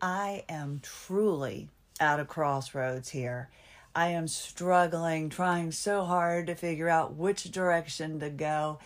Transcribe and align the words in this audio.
I 0.00 0.44
am 0.48 0.80
truly 0.82 1.68
at 1.98 2.20
a 2.20 2.24
crossroads 2.24 3.10
here. 3.10 3.48
I 3.94 4.08
am 4.08 4.28
struggling, 4.28 5.30
trying 5.30 5.72
so 5.72 6.04
hard 6.04 6.48
to 6.48 6.54
figure 6.54 6.88
out 6.88 7.14
which 7.14 7.44
direction 7.44 8.20
to 8.20 8.28
go. 8.28 8.78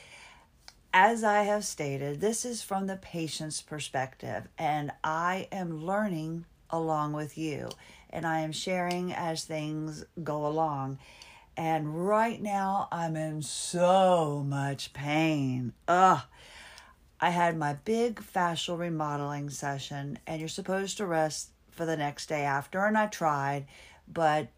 As 0.93 1.25
I 1.25 1.43
have 1.43 1.65
stated, 1.65 2.21
this 2.21 2.45
is 2.45 2.63
from 2.63 2.87
the 2.87 2.97
patient's 2.97 3.61
perspective, 3.61 4.49
and 4.57 4.93
I 5.03 5.49
am 5.51 5.85
learning 5.85 6.45
along 6.71 7.13
with 7.13 7.37
you, 7.37 7.71
and 8.11 8.27
I 8.27 8.41
am 8.41 8.53
sharing 8.53 9.13
as 9.13 9.45
things 9.45 10.05
go 10.23 10.47
along. 10.47 10.99
And 11.57 12.07
right 12.07 12.41
now, 12.41 12.89
I'm 12.93 13.17
in 13.17 13.43
so 13.43 14.45
much 14.47 14.93
pain. 14.93 15.73
Ugh. 15.89 16.21
I 17.21 17.31
had 17.31 17.57
my 17.57 17.75
big 17.75 18.21
fascial 18.21 18.79
remodeling 18.79 19.51
session, 19.51 20.19
and 20.27 20.41
you're 20.41 20.49
supposed 20.49 20.97
to 20.97 21.07
rest 21.07 21.51
for 21.71 21.85
the 21.85 21.97
next 21.97 22.29
day 22.29 22.43
after. 22.43 22.85
And 22.85 22.97
I 22.97 23.07
tried, 23.07 23.67
but 24.09 24.49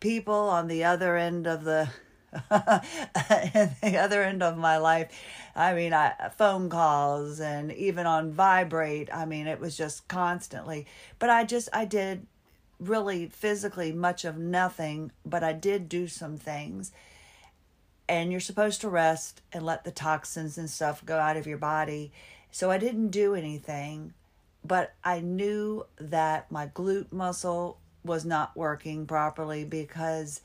people 0.00 0.34
on 0.34 0.66
the 0.66 0.82
other 0.82 1.16
end 1.16 1.46
of 1.46 1.64
the 1.64 1.88
the 2.32 3.96
other 4.00 4.22
end 4.22 4.42
of 4.42 4.56
my 4.56 4.78
life 4.78 5.12
i 5.54 5.74
mean 5.74 5.92
I, 5.92 6.30
phone 6.36 6.70
calls 6.70 7.40
and 7.40 7.70
even 7.72 8.06
on 8.06 8.32
vibrate 8.32 9.14
i 9.14 9.26
mean 9.26 9.46
it 9.46 9.60
was 9.60 9.76
just 9.76 10.08
constantly 10.08 10.86
but 11.18 11.28
i 11.28 11.44
just 11.44 11.68
i 11.74 11.84
did 11.84 12.26
really 12.80 13.26
physically 13.26 13.92
much 13.92 14.24
of 14.24 14.38
nothing 14.38 15.12
but 15.26 15.44
i 15.44 15.52
did 15.52 15.90
do 15.90 16.08
some 16.08 16.38
things 16.38 16.90
and 18.08 18.30
you're 18.30 18.40
supposed 18.40 18.80
to 18.80 18.88
rest 18.88 19.40
and 19.52 19.64
let 19.64 19.84
the 19.84 19.90
toxins 19.90 20.58
and 20.58 20.68
stuff 20.68 21.04
go 21.04 21.18
out 21.18 21.36
of 21.36 21.46
your 21.46 21.58
body. 21.58 22.12
So 22.50 22.70
I 22.70 22.78
didn't 22.78 23.08
do 23.08 23.34
anything, 23.34 24.12
but 24.64 24.94
I 25.02 25.20
knew 25.20 25.86
that 25.98 26.50
my 26.50 26.66
glute 26.66 27.12
muscle 27.12 27.78
was 28.04 28.24
not 28.24 28.56
working 28.56 29.06
properly 29.06 29.64
because 29.64 30.40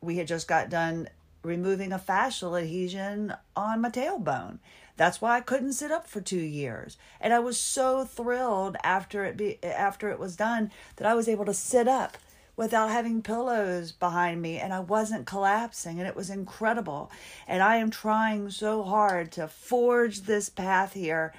we 0.00 0.16
had 0.16 0.26
just 0.26 0.48
got 0.48 0.70
done 0.70 1.08
removing 1.42 1.92
a 1.92 1.98
fascial 1.98 2.60
adhesion 2.60 3.34
on 3.54 3.80
my 3.80 3.90
tailbone. 3.90 4.58
That's 4.96 5.20
why 5.20 5.36
I 5.36 5.40
couldn't 5.40 5.74
sit 5.74 5.92
up 5.92 6.08
for 6.08 6.20
2 6.20 6.36
years. 6.36 6.96
And 7.20 7.32
I 7.32 7.38
was 7.38 7.60
so 7.60 8.04
thrilled 8.04 8.76
after 8.82 9.24
it 9.24 9.36
be 9.36 9.62
after 9.62 10.10
it 10.10 10.18
was 10.18 10.34
done 10.34 10.72
that 10.96 11.06
I 11.06 11.14
was 11.14 11.28
able 11.28 11.44
to 11.44 11.54
sit 11.54 11.86
up 11.86 12.18
without 12.58 12.90
having 12.90 13.22
pillows 13.22 13.92
behind 13.92 14.42
me 14.42 14.58
and 14.58 14.74
I 14.74 14.80
wasn't 14.80 15.26
collapsing 15.26 16.00
and 16.00 16.08
it 16.08 16.16
was 16.16 16.28
incredible. 16.28 17.08
And 17.46 17.62
I 17.62 17.76
am 17.76 17.88
trying 17.88 18.50
so 18.50 18.82
hard 18.82 19.30
to 19.32 19.46
forge 19.46 20.22
this 20.22 20.48
path 20.48 20.92
here 20.92 21.32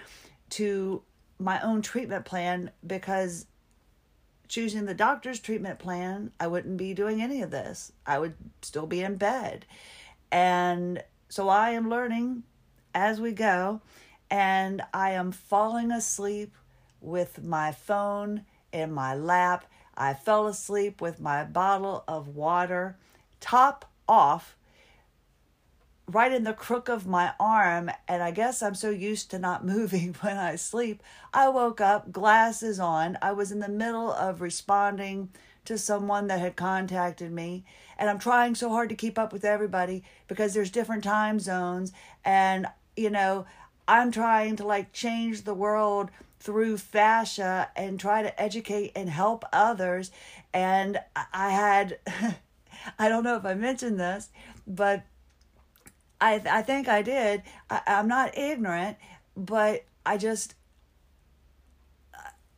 to 0.52 1.04
my 1.38 1.60
own 1.60 1.82
treatment 1.82 2.24
plan 2.24 2.72
because 2.88 3.48
choosing 4.48 4.86
the 4.86 4.94
doctor's 4.94 5.42
treatment 5.42 5.78
plan, 5.78 6.32
I 6.40 6.48
wouldn't 6.48 6.78
be 6.78 6.94
doing 6.94 7.22
any 7.22 7.42
of 7.42 7.52
this. 7.52 7.92
I 8.06 8.18
would 8.18 8.36
still 8.62 8.88
be 8.88 9.02
in 9.02 9.18
bed. 9.18 9.66
And 10.32 11.04
so 11.28 11.50
I 11.50 11.72
am 11.72 11.90
learning 11.90 12.44
as 12.96 13.20
we 13.20 13.34
go 13.34 13.82
and 14.32 14.82
I 14.94 15.12
am 15.12 15.34
falling 15.34 15.92
asleep 15.92 16.56
with 17.02 17.44
my 17.44 17.74
phone 17.74 18.46
in 18.72 18.94
my 18.94 19.16
lap 19.16 19.66
I 20.00 20.14
fell 20.14 20.48
asleep 20.48 21.02
with 21.02 21.20
my 21.20 21.44
bottle 21.44 22.06
of 22.08 22.30
water 22.30 22.98
top 23.42 23.86
off 24.08 24.56
right 26.08 26.32
in 26.32 26.44
the 26.44 26.54
crook 26.54 26.90
of 26.90 27.06
my 27.06 27.34
arm 27.40 27.92
and 28.08 28.24
i 28.24 28.32
guess 28.32 28.64
i'm 28.64 28.74
so 28.74 28.90
used 28.90 29.30
to 29.30 29.38
not 29.38 29.66
moving 29.76 30.16
when 30.22 30.38
i 30.38 30.56
sleep 30.56 31.04
i 31.34 31.48
woke 31.48 31.80
up 31.80 32.12
glasses 32.12 32.80
on. 32.80 33.18
I 33.22 33.32
was 33.32 33.52
in 33.52 33.60
the 33.60 33.70
middle 33.70 34.12
of 34.12 34.42
responding 34.42 35.30
to 35.66 35.78
someone 35.78 36.28
that 36.28 36.40
had 36.40 36.56
contacted 36.56 37.32
me 37.32 37.64
and 37.98 38.10
i'm 38.10 38.20
trying 38.20 38.56
so 38.56 38.70
hard 38.70 38.90
to 38.90 38.96
keep 38.96 39.20
up 39.20 39.32
with 39.32 39.46
everybody 39.46 40.04
because 40.28 40.54
there's 40.54 40.72
different 40.72 41.04
time 41.04 41.40
zones 41.40 41.92
and 42.26 42.66
you 42.96 43.12
know 43.12 43.46
i'm 43.88 44.12
trying 44.12 44.56
to 44.56 44.66
like 44.66 44.92
change 44.92 45.44
the 45.44 45.54
world 45.54 46.10
through 46.40 46.78
fascia 46.78 47.70
and 47.76 48.00
try 48.00 48.22
to 48.22 48.42
educate 48.42 48.94
and 48.96 49.10
help 49.10 49.44
others. 49.52 50.12
And 50.54 51.00
I 51.16 51.52
had, 51.52 52.00
I 53.00 53.10
don't 53.10 53.24
know 53.24 53.36
if 53.36 53.46
I 53.46 53.54
mentioned 53.54 54.00
this, 54.00 54.30
but 54.66 55.04
I, 56.22 56.42
I 56.50 56.62
think 56.62 56.88
I 56.88 57.02
did. 57.02 57.44
I, 57.70 57.82
I'm 57.88 58.08
not 58.08 58.38
ignorant, 58.38 58.98
but 59.36 59.86
I 60.06 60.18
just, 60.18 60.56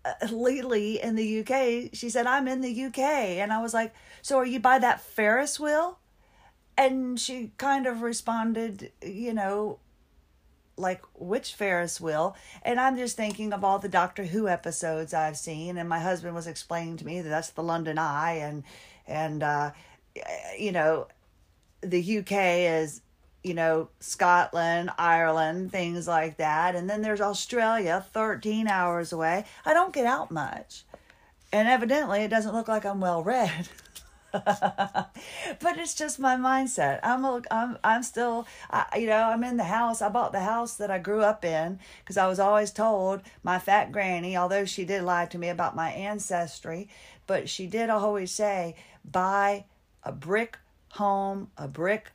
uh, 0.05 0.27
lately 0.31 1.01
in 1.01 1.15
the 1.15 1.39
UK, 1.39 1.89
she 1.93 2.09
said, 2.09 2.27
I'm 2.27 2.47
in 2.47 2.61
the 2.61 2.85
UK. 2.85 2.99
And 2.99 3.51
I 3.51 3.61
was 3.61 3.73
like, 3.73 3.93
So 4.21 4.37
are 4.37 4.45
you 4.45 4.59
by 4.59 4.79
that 4.79 5.01
Ferris 5.01 5.59
wheel? 5.59 5.99
And 6.77 7.19
she 7.19 7.51
kind 7.57 7.85
of 7.85 8.01
responded, 8.01 8.91
you 9.03 9.33
know, 9.33 9.79
like 10.77 11.01
which 11.15 11.53
Ferris 11.53 12.01
wheel. 12.01 12.35
And 12.63 12.79
I'm 12.79 12.97
just 12.97 13.17
thinking 13.17 13.53
of 13.53 13.63
all 13.63 13.79
the 13.79 13.89
Doctor 13.89 14.23
Who 14.23 14.47
episodes 14.47 15.13
I've 15.13 15.37
seen, 15.37 15.77
and 15.77 15.87
my 15.87 15.99
husband 15.99 16.35
was 16.35 16.47
explaining 16.47 16.97
to 16.97 17.05
me 17.05 17.21
that 17.21 17.29
that's 17.29 17.49
the 17.51 17.63
London 17.63 17.97
Eye, 17.97 18.39
and 18.41 18.63
and 19.07 19.43
uh, 19.43 19.71
you 20.57 20.71
know, 20.71 21.07
the 21.81 22.19
UK 22.19 22.31
is 22.31 23.01
you 23.43 23.53
know 23.53 23.89
Scotland, 23.99 24.91
Ireland, 24.97 25.71
things 25.71 26.07
like 26.07 26.37
that, 26.37 26.75
and 26.75 26.89
then 26.89 27.01
there's 27.01 27.21
Australia, 27.21 28.05
13 28.13 28.67
hours 28.67 29.11
away. 29.13 29.45
I 29.65 29.73
don't 29.73 29.93
get 29.93 30.05
out 30.05 30.31
much, 30.31 30.83
and 31.51 31.67
evidently 31.67 32.21
it 32.21 32.29
doesn't 32.29 32.53
look 32.53 32.67
like 32.67 32.85
I'm 32.85 33.01
well 33.01 33.23
read. 33.23 33.69
but 34.33 35.77
it's 35.77 35.93
just 35.93 36.19
my 36.19 36.35
mindset. 36.35 36.99
I'm 37.03 37.25
a, 37.25 37.41
I'm 37.51 37.77
I'm 37.83 38.03
still 38.03 38.47
I, 38.69 38.97
you 38.97 39.07
know 39.07 39.23
I'm 39.23 39.43
in 39.43 39.57
the 39.57 39.65
house. 39.65 40.01
I 40.01 40.09
bought 40.09 40.31
the 40.31 40.39
house 40.39 40.75
that 40.75 40.89
I 40.89 40.99
grew 40.99 41.21
up 41.21 41.43
in 41.43 41.79
because 41.99 42.17
I 42.17 42.27
was 42.27 42.39
always 42.39 42.71
told 42.71 43.21
my 43.43 43.59
fat 43.59 43.91
granny, 43.91 44.37
although 44.37 44.65
she 44.65 44.85
did 44.85 45.03
lie 45.03 45.25
to 45.27 45.37
me 45.37 45.49
about 45.49 45.75
my 45.75 45.91
ancestry, 45.91 46.87
but 47.27 47.49
she 47.49 47.67
did 47.67 47.89
always 47.89 48.31
say 48.31 48.75
buy 49.03 49.65
a 50.03 50.11
brick 50.11 50.57
home, 50.93 51.49
a 51.57 51.67
brick 51.67 52.11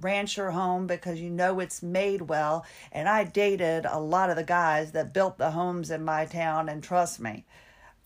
rancher 0.00 0.50
home 0.50 0.86
because 0.86 1.20
you 1.20 1.30
know 1.30 1.60
it's 1.60 1.82
made 1.82 2.22
well. 2.22 2.66
And 2.92 3.08
I 3.08 3.24
dated 3.24 3.86
a 3.86 3.98
lot 3.98 4.30
of 4.30 4.36
the 4.36 4.44
guys 4.44 4.92
that 4.92 5.14
built 5.14 5.38
the 5.38 5.52
homes 5.52 5.90
in 5.90 6.04
my 6.04 6.26
town, 6.26 6.68
and 6.68 6.82
trust 6.82 7.20
me, 7.20 7.44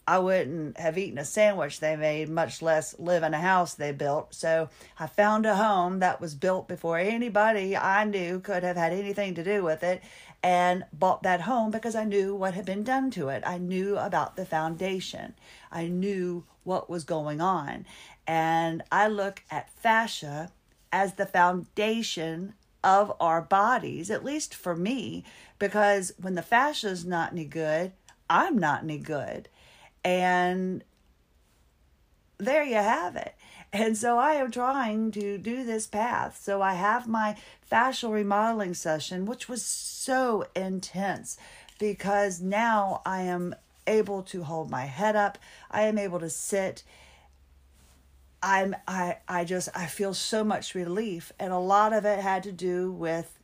I 0.09 0.19
wouldn't 0.21 0.79
have 0.79 0.97
eaten 0.97 1.19
a 1.19 1.25
sandwich 1.25 1.81
they 1.81 1.95
made, 1.95 2.31
much 2.31 2.63
less 2.63 2.99
live 2.99 3.23
in 3.23 3.35
a 3.35 3.41
house 3.41 3.75
they 3.75 3.93
built. 3.93 4.33
So 4.33 4.71
I 4.99 5.07
found 5.07 5.45
a 5.45 5.57
home 5.57 5.99
that 5.99 6.19
was 6.19 6.35
built 6.35 6.67
before 6.67 6.97
anybody 6.97 7.77
I 7.77 8.05
knew 8.05 8.41
could 8.41 8.63
have 8.63 8.79
had 8.79 8.95
anything 8.95 9.35
to 9.35 9.45
do 9.45 9.63
with 9.63 9.83
it 9.83 10.01
and 10.43 10.87
bought 10.95 11.25
that 11.25 11.43
home 11.43 11.71
because 11.71 11.95
I 11.95 12.05
knew 12.05 12.35
what 12.35 12.55
had 12.55 12.65
been 12.65 12.85
done 12.85 13.11
to 13.13 13.29
it. 13.29 13.43
I 13.45 13.59
knew 13.59 13.99
about 13.99 14.37
the 14.37 14.47
foundation, 14.47 15.35
I 15.71 15.89
knew 15.89 16.47
what 16.65 16.89
was 16.89 17.05
going 17.05 17.43
on. 17.43 17.85
And 18.27 18.83
I 18.91 19.09
look 19.09 19.43
at 19.51 19.69
fascia 19.69 20.53
as 20.91 21.15
the 21.15 21.27
foundation 21.27 22.55
of 22.83 23.13
our 23.21 23.43
bodies, 23.43 24.11
at 24.11 24.25
least 24.25 24.55
for 24.55 24.75
me, 24.75 25.25
because 25.59 26.13
when 26.19 26.35
the 26.35 26.41
fascia 26.41 26.89
is 26.89 27.05
not 27.05 27.33
any 27.33 27.45
good, 27.45 27.93
I'm 28.31 28.57
not 28.57 28.85
any 28.85 28.97
good. 28.97 29.51
And 30.05 30.85
there 32.39 32.63
you 32.63 32.77
have 32.77 33.17
it. 33.17 33.35
And 33.73 33.97
so 33.97 34.19
I 34.19 34.35
am 34.35 34.51
trying 34.51 35.11
to 35.13 35.37
do 35.37 35.65
this 35.65 35.87
path. 35.87 36.41
So 36.43 36.63
I 36.63 36.75
have 36.75 37.07
my 37.07 37.37
fascial 37.71 38.13
remodeling 38.13 38.75
session, 38.75 39.27
which 39.27 39.49
was 39.49 39.63
so 39.63 40.47
intense 40.57 41.37
because 41.79 42.41
now 42.41 43.03
I 43.05 43.23
am 43.23 43.55
able 43.87 44.23
to 44.23 44.45
hold 44.45 44.71
my 44.71 44.87
head 44.87 45.17
up. 45.17 45.39
I 45.71 45.83
am 45.83 45.99
able 45.99 46.21
to 46.21 46.31
sit. 46.31 46.83
I'm 48.43 48.77
I 48.87 49.17
I 49.27 49.45
just 49.45 49.69
I 49.75 49.87
feel 49.87 50.15
so 50.15 50.45
much 50.45 50.75
relief 50.75 51.33
and 51.39 51.53
a 51.53 51.59
lot 51.59 51.93
of 51.93 52.05
it 52.05 52.21
had 52.21 52.45
to 52.45 52.53
do 52.53 52.93
with 52.93 53.38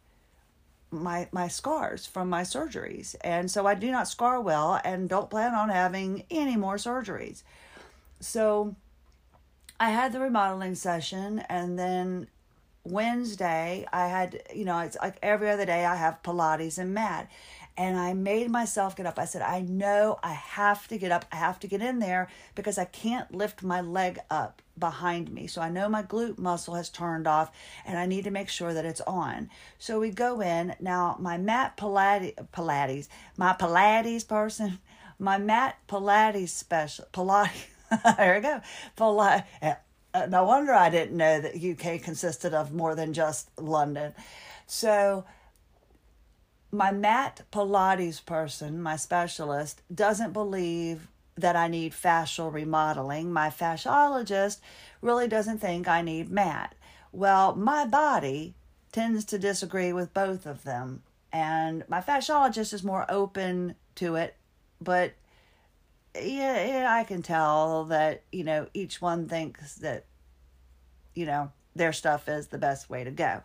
my 1.03 1.29
my 1.33 1.49
scars 1.49 2.07
from 2.07 2.29
my 2.29 2.43
surgeries 2.43 3.15
and 3.23 3.51
so 3.51 3.67
i 3.67 3.75
do 3.75 3.91
not 3.91 4.09
scar 4.09 4.41
well 4.41 4.81
and 4.85 5.09
don't 5.09 5.31
plan 5.31 5.55
on 5.55 5.69
having 5.69 6.25
any 6.31 6.57
more 6.57 6.77
surgeries 6.77 7.43
so 8.21 8.75
i 9.81 9.91
had 9.91 10.13
the 10.13 10.21
remodeling 10.21 10.75
session 10.75 11.41
and 11.49 11.79
then 11.79 12.27
wednesday 12.85 13.87
i 13.93 14.09
had 14.09 14.43
you 14.55 14.65
know 14.65 14.79
it's 14.81 14.97
like 15.01 15.17
every 15.23 15.51
other 15.51 15.67
day 15.67 15.85
i 15.85 15.97
have 15.97 16.23
pilates 16.23 16.79
and 16.79 16.93
mat 16.95 17.31
and 17.77 17.99
I 17.99 18.15
made 18.15 18.51
myself 18.51 18.95
get 18.95 19.07
up. 19.07 19.19
I 19.19 19.25
said, 19.25 19.43
I 19.43 19.61
know 19.61 20.19
I 20.23 20.33
have 20.33 20.87
to 20.89 20.97
get 20.97 21.11
up. 21.11 21.25
I 21.33 21.37
have 21.37 21.59
to 21.61 21.67
get 21.67 21.83
in 21.83 21.99
there 21.99 22.29
because 22.55 22.79
I 22.79 22.85
can't 22.85 23.35
lift 23.35 23.63
my 23.63 23.81
leg 23.81 24.21
up 24.31 24.63
behind 24.79 25.31
me. 25.33 25.47
So 25.47 25.61
I 25.61 25.71
know 25.71 25.89
my 25.89 26.03
glute 26.03 26.39
muscle 26.39 26.75
has 26.75 26.89
turned 26.89 27.27
off 27.27 27.51
and 27.87 27.99
I 27.99 28.07
need 28.07 28.25
to 28.25 28.31
make 28.31 28.49
sure 28.49 28.75
that 28.75 28.85
it's 28.85 29.01
on. 29.03 29.51
So 29.79 30.01
we 30.01 30.11
go 30.11 30.41
in. 30.41 30.75
Now, 30.81 31.17
my 31.19 31.39
mat 31.39 31.77
Pilates, 31.77 32.35
Pilates 32.53 33.09
my 33.37 33.53
Pilates 33.53 34.27
person 34.27 34.79
my 35.19 35.39
mat 35.39 35.79
Pilates 35.89 36.49
special 36.51 37.07
Pilates. 37.13 37.67
there 38.17 38.35
we 38.37 38.41
go. 38.41 38.61
Pilates. 38.97 39.45
Uh, 40.13 40.27
no 40.27 40.45
wonder 40.45 40.73
I 40.73 40.91
didn't 40.91 41.17
know 41.17 41.41
that 41.41 41.57
UK 41.57 42.01
consisted 42.01 42.55
of 42.55 42.73
more 42.73 42.95
than 42.95 43.13
just 43.13 43.51
London. 43.59 44.15
So 44.67 45.25
my 46.71 46.93
mat 46.93 47.43
Pilates 47.53 48.25
person, 48.25 48.81
my 48.81 48.97
specialist, 48.97 49.83
doesn't 49.93 50.33
believe 50.33 51.09
that 51.37 51.57
I 51.57 51.69
need 51.69 51.93
fascial 51.93 52.53
remodeling. 52.53 53.33
My 53.33 53.51
fasciologist 53.51 54.59
really 55.01 55.29
doesn't 55.29 55.59
think 55.59 55.89
I 55.89 56.03
need 56.03 56.31
mat. 56.31 56.75
Well, 57.13 57.55
my 57.55 57.87
body 57.87 58.55
tends 58.93 59.25
to 59.27 59.39
disagree 59.39 59.93
with 59.93 60.15
both 60.15 60.47
of 60.47 60.65
them. 60.65 61.03
And 61.33 61.85
my 61.89 62.01
fasciologist 62.01 62.73
is 62.73 62.85
more 62.85 63.05
open 63.09 63.75
to 63.97 64.15
it, 64.15 64.37
but 64.81 65.15
yeah, 66.15 66.65
yeah, 66.65 66.95
I 66.95 67.03
can 67.03 67.23
tell 67.23 67.85
that, 67.87 68.23
you 68.31 68.45
know, 68.45 68.69
each 68.73 69.03
one 69.03 69.29
thinks 69.29 69.75
that, 69.77 70.05
you 71.15 71.27
know, 71.27 71.51
their 71.75 71.93
stuff 71.93 72.29
is 72.29 72.49
the 72.49 72.59
best 72.59 72.89
way 72.89 73.03
to 73.03 73.11
go. 73.11 73.43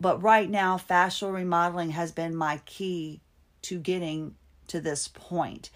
But 0.00 0.20
right 0.20 0.50
now, 0.50 0.78
fascial 0.78 1.32
remodeling 1.32 1.90
has 1.90 2.10
been 2.10 2.34
my 2.34 2.60
key 2.64 3.20
to 3.62 3.78
getting 3.78 4.34
to 4.66 4.80
this 4.80 5.06
point. 5.06 5.70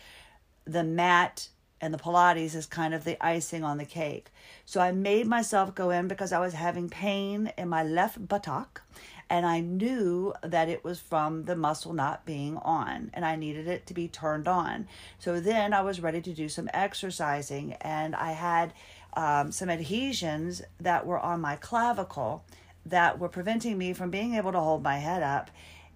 The 0.67 0.85
mat 0.85 1.49
and 1.81 1.93
the 1.93 1.99
Pilates 1.99 2.55
is 2.55 2.67
kind 2.67 2.95
of 2.95 3.05
the 3.05 3.23
icing 3.25 3.63
on 3.63 3.79
the 3.79 3.85
cake. 3.85 4.31
So 4.65 4.81
I 4.81 4.93
made 4.93 5.27
myself 5.27 5.75
go 5.75 5.91
in 5.91 6.09
because 6.09 6.33
I 6.33 6.41
was 6.41 6.55
having 6.55 6.89
pain 6.89 7.53
in 7.59 7.69
my 7.69 7.83
left 7.83 8.27
buttock 8.27 8.83
and 9.29 9.45
I 9.45 9.61
knew 9.61 10.33
that 10.43 10.69
it 10.69 10.85
was 10.85 11.01
from 11.01 11.45
the 11.45 11.57
muscle 11.57 11.93
not 11.93 12.25
being 12.25 12.57
on 12.59 13.11
and 13.13 13.25
I 13.25 13.37
needed 13.37 13.67
it 13.67 13.87
to 13.87 13.95
be 13.95 14.09
turned 14.09 14.49
on. 14.49 14.87
So 15.19 15.41
then 15.41 15.73
I 15.73 15.83
was 15.83 16.01
ready 16.01 16.21
to 16.23 16.33
do 16.33 16.49
some 16.49 16.71
exercising 16.73 17.75
and 17.75 18.15
I 18.15 18.33
had 18.33 18.73
um, 19.15 19.51
some 19.53 19.69
adhesions 19.69 20.63
that 20.81 21.07
were 21.07 21.19
on 21.19 21.41
my 21.41 21.57
clavicle 21.57 22.45
that 22.87 23.19
were 23.19 23.29
preventing 23.29 23.77
me 23.77 23.93
from 23.93 24.11
being 24.11 24.35
able 24.35 24.53
to 24.53 24.61
hold 24.61 24.83
my 24.83 24.99
head 24.99 25.23
up 25.23 25.51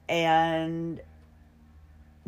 and 0.08 1.00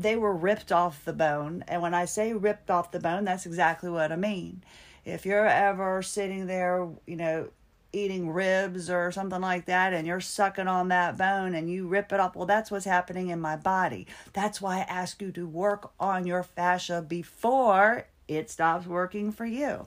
they 0.02 0.16
were 0.16 0.34
ripped 0.34 0.72
off 0.72 1.04
the 1.04 1.12
bone. 1.12 1.64
And 1.68 1.82
when 1.82 1.94
I 1.94 2.04
say 2.04 2.32
ripped 2.32 2.70
off 2.70 2.90
the 2.90 3.00
bone, 3.00 3.24
that's 3.24 3.46
exactly 3.46 3.90
what 3.90 4.12
I 4.12 4.16
mean. 4.16 4.62
If 5.04 5.26
you're 5.26 5.46
ever 5.46 6.02
sitting 6.02 6.46
there, 6.46 6.88
you 7.06 7.16
know, 7.16 7.48
eating 7.92 8.30
ribs 8.30 8.88
or 8.88 9.12
something 9.12 9.40
like 9.40 9.66
that 9.66 9.92
and 9.92 10.06
you're 10.06 10.20
sucking 10.20 10.66
on 10.66 10.88
that 10.88 11.18
bone 11.18 11.54
and 11.54 11.70
you 11.70 11.86
rip 11.86 12.12
it 12.12 12.20
up. 12.20 12.34
Well, 12.34 12.46
that's 12.46 12.70
what's 12.70 12.86
happening 12.86 13.28
in 13.28 13.40
my 13.40 13.56
body. 13.56 14.06
That's 14.32 14.60
why 14.60 14.78
I 14.78 14.80
ask 14.82 15.20
you 15.20 15.30
to 15.32 15.46
work 15.46 15.92
on 16.00 16.26
your 16.26 16.42
fascia 16.42 17.04
before 17.06 18.06
it 18.28 18.50
stops 18.50 18.86
working 18.86 19.30
for 19.30 19.44
you. 19.44 19.86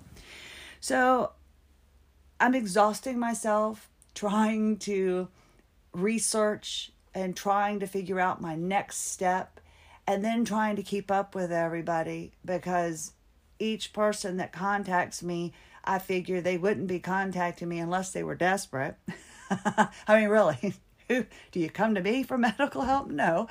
So 0.79 1.31
I'm 2.39 2.53
exhausting 2.53 3.17
myself 3.17 3.89
trying 4.13 4.77
to 4.77 5.29
research 5.93 6.91
and 7.13 7.35
trying 7.35 7.79
to 7.79 7.87
figure 7.87 8.19
out 8.19 8.41
my 8.41 8.55
next 8.55 9.11
step 9.11 9.54
and 10.07 10.23
then 10.23 10.45
trying 10.45 10.75
to 10.75 10.83
keep 10.83 11.09
up 11.09 11.35
with 11.35 11.51
everybody 11.51 12.33
because 12.43 13.13
each 13.59 13.93
person 13.93 14.37
that 14.37 14.51
contacts 14.51 15.23
me 15.23 15.53
I 15.85 15.99
figure 15.99 16.41
they 16.41 16.57
wouldn't 16.57 16.87
be 16.87 16.99
contacting 16.99 17.69
me 17.69 17.79
unless 17.79 18.11
they 18.11 18.23
were 18.23 18.35
desperate. 18.35 18.95
I 19.49 19.89
mean, 20.09 20.29
really, 20.29 20.73
do 21.07 21.25
you 21.59 21.69
come 21.69 21.95
to 21.95 22.01
me 22.01 22.23
for 22.23 22.37
medical 22.39 22.81
help? 22.81 23.09
No. 23.09 23.47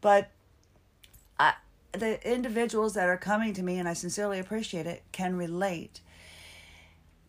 But 0.00 0.30
I, 1.38 1.54
the 1.92 2.28
individuals 2.28 2.94
that 2.94 3.08
are 3.08 3.16
coming 3.16 3.54
to 3.54 3.62
me, 3.62 3.78
and 3.78 3.88
I 3.88 3.92
sincerely 3.92 4.38
appreciate 4.38 4.86
it, 4.86 5.04
can 5.12 5.36
relate. 5.36 6.00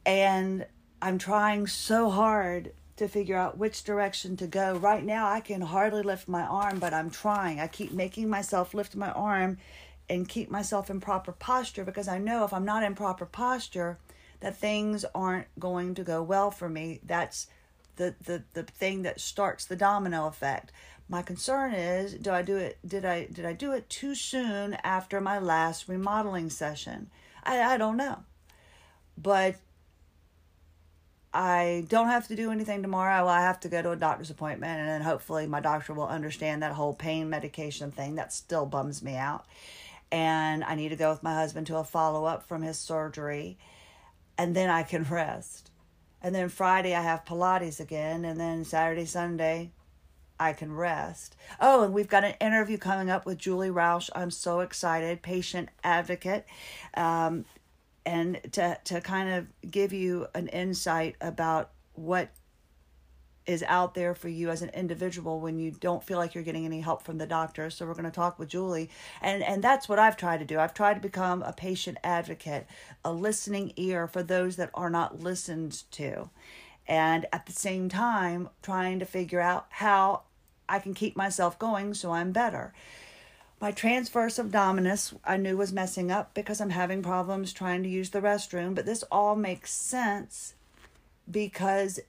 And 0.06 0.65
I'm 1.01 1.19
trying 1.19 1.68
so 1.68 2.09
hard 2.09 2.71
to 2.97 3.07
figure 3.07 3.38
out 3.38 3.57
which 3.57 3.83
direction 3.83 4.35
to 4.38 4.47
go. 4.47 4.75
Right 4.75 5.03
now, 5.03 5.29
I 5.29 5.39
can 5.39 5.61
hardly 5.61 6.01
lift 6.01 6.27
my 6.27 6.41
arm, 6.44 6.79
but 6.79 6.94
I'm 6.94 7.09
trying. 7.09 7.59
I 7.59 7.67
keep 7.67 7.91
making 7.91 8.29
myself 8.29 8.73
lift 8.73 8.95
my 8.95 9.11
arm 9.11 9.57
and 10.09 10.27
keep 10.27 10.49
myself 10.49 10.89
in 10.89 10.99
proper 10.99 11.31
posture 11.31 11.85
because 11.85 12.07
I 12.07 12.17
know 12.17 12.44
if 12.44 12.53
I'm 12.53 12.65
not 12.65 12.83
in 12.83 12.95
proper 12.95 13.25
posture, 13.25 13.99
that 14.39 14.57
things 14.57 15.05
aren't 15.15 15.47
going 15.59 15.95
to 15.95 16.03
go 16.03 16.21
well 16.21 16.51
for 16.51 16.69
me. 16.69 16.99
That's 17.03 17.47
the, 17.97 18.15
the, 18.23 18.44
the 18.53 18.63
thing 18.63 19.03
that 19.03 19.19
starts 19.19 19.65
the 19.65 19.75
domino 19.75 20.27
effect. 20.27 20.71
My 21.09 21.21
concern 21.21 21.73
is 21.73 22.13
do 22.15 22.31
I 22.31 22.41
do 22.41 22.57
it 22.57 22.79
did 22.85 23.05
I 23.05 23.27
did 23.31 23.45
I 23.45 23.53
do 23.53 23.71
it 23.71 23.89
too 23.89 24.13
soon 24.13 24.73
after 24.83 25.21
my 25.21 25.39
last 25.39 25.88
remodeling 25.88 26.50
session? 26.50 27.09
I, 27.43 27.61
I 27.61 27.77
don't 27.77 27.95
know. 27.95 28.23
But 29.17 29.55
I 31.38 31.86
don't 31.88 32.07
have 32.07 32.28
to 32.30 32.36
do 32.36 32.50
anything 32.50 32.81
tomorrow. 32.81 33.28
I 33.28 33.42
have 33.42 33.60
to 33.60 33.69
go 33.69 33.84
to 33.84 33.92
a 33.92 33.95
doctor's 33.95 34.31
appointment 34.31 34.80
and 34.80 34.89
then 34.89 35.01
hopefully 35.01 35.45
my 35.45 35.60
doctor 35.60 35.94
will 35.94 36.07
understand 36.07 36.63
that 36.63 36.72
whole 36.72 36.95
pain 36.95 37.30
medication 37.30 37.92
thing 37.92 38.16
that 38.16 38.34
still 38.34 38.66
bums 38.66 39.04
me 39.04 39.16
out. 39.16 39.45
And 40.12 40.63
I 40.63 40.74
need 40.74 40.89
to 40.89 40.95
go 40.95 41.12
with 41.12 41.22
my 41.22 41.36
husband 41.36 41.68
to 41.68 41.78
a 41.78 41.84
follow 41.84 42.25
up 42.25 42.48
from 42.48 42.63
his 42.63 42.80
surgery 42.80 43.60
and 44.36 44.56
then 44.56 44.72
I 44.72 44.81
can 44.81 45.04
rest. 45.12 45.69
And 46.24 46.34
then 46.34 46.50
Friday 46.50 46.95
I 46.95 47.04
have 47.04 47.24
Pilates 47.24 47.80
again, 47.80 48.25
and 48.25 48.39
then 48.39 48.66
Saturday, 48.66 49.06
Sunday 49.06 49.69
I 50.39 50.54
can 50.54 50.74
rest. 50.74 51.36
Oh, 51.60 51.84
and 51.84 51.94
we've 51.94 52.07
got 52.07 52.24
an 52.24 52.34
interview 52.42 52.80
coming 52.80 53.12
up 53.12 53.28
with 53.28 53.38
Julie 53.38 53.69
Roush. 53.69 54.10
I'm 54.16 54.31
so 54.31 54.62
excited, 54.62 55.22
patient 55.22 55.69
advocate, 55.84 56.48
um, 56.95 57.45
and 58.07 58.39
to 58.54 58.80
to 58.86 59.01
kind 59.01 59.30
of 59.30 59.69
give 59.69 59.92
you 59.92 60.27
an 60.33 60.48
insight 60.48 61.18
about 61.19 61.71
what 61.94 62.30
is 63.45 63.63
out 63.63 63.94
there 63.95 64.15
for 64.15 64.30
you 64.30 64.50
as 64.50 64.62
an 64.62 64.69
individual 64.69 65.39
when 65.39 65.59
you 65.59 65.71
don't 65.71 66.04
feel 66.04 66.18
like 66.18 66.33
you're 66.33 66.44
getting 66.44 66.65
any 66.65 66.81
help 66.81 67.01
from 67.01 67.18
the 67.18 67.25
doctor. 67.25 67.69
So 67.69 67.86
we're 67.86 67.94
going 67.94 68.06
to 68.06 68.12
talk 68.12 68.39
with 68.39 68.48
Julie. 68.48 68.89
And 69.21 69.44
and 69.44 69.62
that's 69.62 69.89
what 69.89 70.00
I've 70.00 70.15
tried 70.15 70.39
to 70.39 70.45
do. 70.45 70.57
I've 70.57 70.74
tried 70.74 70.95
to 70.95 71.01
become 71.01 71.44
a 71.44 71.51
patient 71.51 71.98
advocate, 72.01 72.65
a 73.04 73.12
listening 73.12 73.74
ear 73.75 74.07
for 74.07 74.24
those 74.24 74.56
that 74.56 74.71
are 74.74 74.89
not 74.89 75.19
listened 75.19 75.83
to. 75.92 76.30
And 76.88 77.25
at 77.33 77.45
the 77.45 77.51
same 77.51 77.89
time 77.89 78.50
trying 78.62 79.00
to 79.00 79.06
figure 79.06 79.42
out 79.42 79.68
how 79.69 80.24
I 80.69 80.80
can 80.80 80.94
keep 80.94 81.18
myself 81.18 81.60
going 81.60 81.94
so 81.94 82.12
I'm 82.12 82.31
better. 82.31 82.74
My 83.59 83.71
transverse 83.71 84.38
abdominis 84.38 85.18
I 85.25 85.38
knew 85.38 85.57
was 85.57 85.74
messing 85.74 86.12
up 86.12 86.36
because 86.36 86.62
I'm 86.62 86.69
having 86.69 87.01
problems 87.01 87.51
trying 87.51 87.81
to 87.84 87.89
use 87.89 88.12
the 88.12 88.22
restroom, 88.22 88.75
but 88.75 88.86
this 88.86 89.03
all 89.12 89.36
makes 89.36 89.74
sense 89.74 90.53
because 91.29 92.00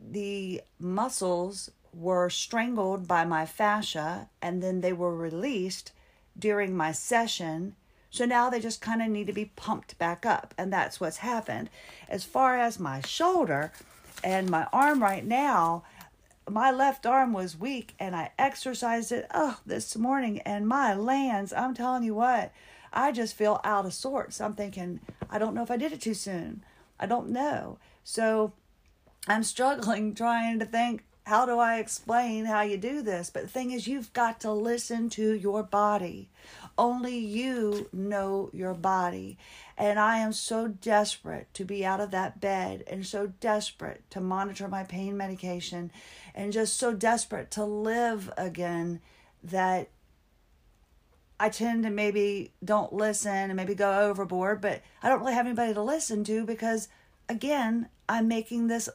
the 0.00 0.62
muscles 0.80 1.70
were 1.94 2.28
strangled 2.28 3.06
by 3.06 3.24
my 3.24 3.46
fascia 3.46 4.28
and 4.42 4.62
then 4.62 4.80
they 4.80 4.92
were 4.92 5.14
released 5.14 5.92
during 6.36 6.76
my 6.76 6.90
session. 6.90 7.76
So 8.10 8.24
now 8.24 8.50
they 8.50 8.58
just 8.58 8.80
kind 8.80 9.00
of 9.00 9.08
need 9.08 9.28
to 9.28 9.32
be 9.32 9.52
pumped 9.56 9.96
back 9.96 10.26
up. 10.26 10.54
And 10.58 10.72
that's 10.72 11.00
what's 11.00 11.18
happened. 11.18 11.70
As 12.08 12.24
far 12.24 12.58
as 12.58 12.80
my 12.80 13.00
shoulder 13.02 13.70
and 14.24 14.50
my 14.50 14.66
arm 14.72 15.00
right 15.00 15.24
now, 15.24 15.84
my 16.52 16.70
left 16.70 17.06
arm 17.06 17.32
was 17.32 17.58
weak 17.58 17.94
and 17.98 18.14
I 18.14 18.30
exercised 18.38 19.12
it 19.12 19.26
oh 19.32 19.58
this 19.66 19.96
morning 19.96 20.40
and 20.40 20.66
my 20.66 20.94
lands, 20.94 21.52
I'm 21.52 21.74
telling 21.74 22.02
you 22.02 22.14
what, 22.14 22.52
I 22.92 23.12
just 23.12 23.36
feel 23.36 23.60
out 23.64 23.86
of 23.86 23.94
sorts. 23.94 24.40
I'm 24.40 24.54
thinking, 24.54 25.00
I 25.30 25.38
don't 25.38 25.54
know 25.54 25.62
if 25.62 25.70
I 25.70 25.76
did 25.76 25.92
it 25.92 26.00
too 26.00 26.14
soon. 26.14 26.64
I 26.98 27.06
don't 27.06 27.30
know. 27.30 27.78
So 28.04 28.52
I'm 29.28 29.42
struggling 29.42 30.14
trying 30.14 30.58
to 30.58 30.64
think 30.64 31.04
how 31.30 31.46
do 31.46 31.58
I 31.58 31.78
explain 31.78 32.46
how 32.46 32.62
you 32.62 32.76
do 32.76 33.02
this? 33.02 33.30
But 33.30 33.42
the 33.42 33.48
thing 33.48 33.70
is, 33.70 33.86
you've 33.86 34.12
got 34.12 34.40
to 34.40 34.52
listen 34.52 35.08
to 35.10 35.32
your 35.32 35.62
body. 35.62 36.28
Only 36.80 37.18
you 37.18 37.90
know 37.92 38.48
your 38.54 38.72
body. 38.72 39.36
And 39.76 39.98
I 39.98 40.16
am 40.20 40.32
so 40.32 40.66
desperate 40.66 41.52
to 41.52 41.66
be 41.66 41.84
out 41.84 42.00
of 42.00 42.10
that 42.12 42.40
bed 42.40 42.84
and 42.86 43.04
so 43.04 43.26
desperate 43.38 44.02
to 44.08 44.20
monitor 44.22 44.66
my 44.66 44.84
pain 44.84 45.14
medication 45.14 45.92
and 46.34 46.54
just 46.54 46.78
so 46.78 46.94
desperate 46.94 47.50
to 47.50 47.66
live 47.66 48.32
again 48.38 49.02
that 49.44 49.90
I 51.38 51.50
tend 51.50 51.82
to 51.82 51.90
maybe 51.90 52.54
don't 52.64 52.94
listen 52.94 53.30
and 53.30 53.56
maybe 53.56 53.74
go 53.74 54.08
overboard, 54.08 54.62
but 54.62 54.80
I 55.02 55.10
don't 55.10 55.20
really 55.20 55.34
have 55.34 55.44
anybody 55.44 55.74
to 55.74 55.82
listen 55.82 56.24
to 56.24 56.46
because, 56.46 56.88
again, 57.28 57.90
I'm 58.08 58.26
making 58.26 58.68
this 58.68 58.88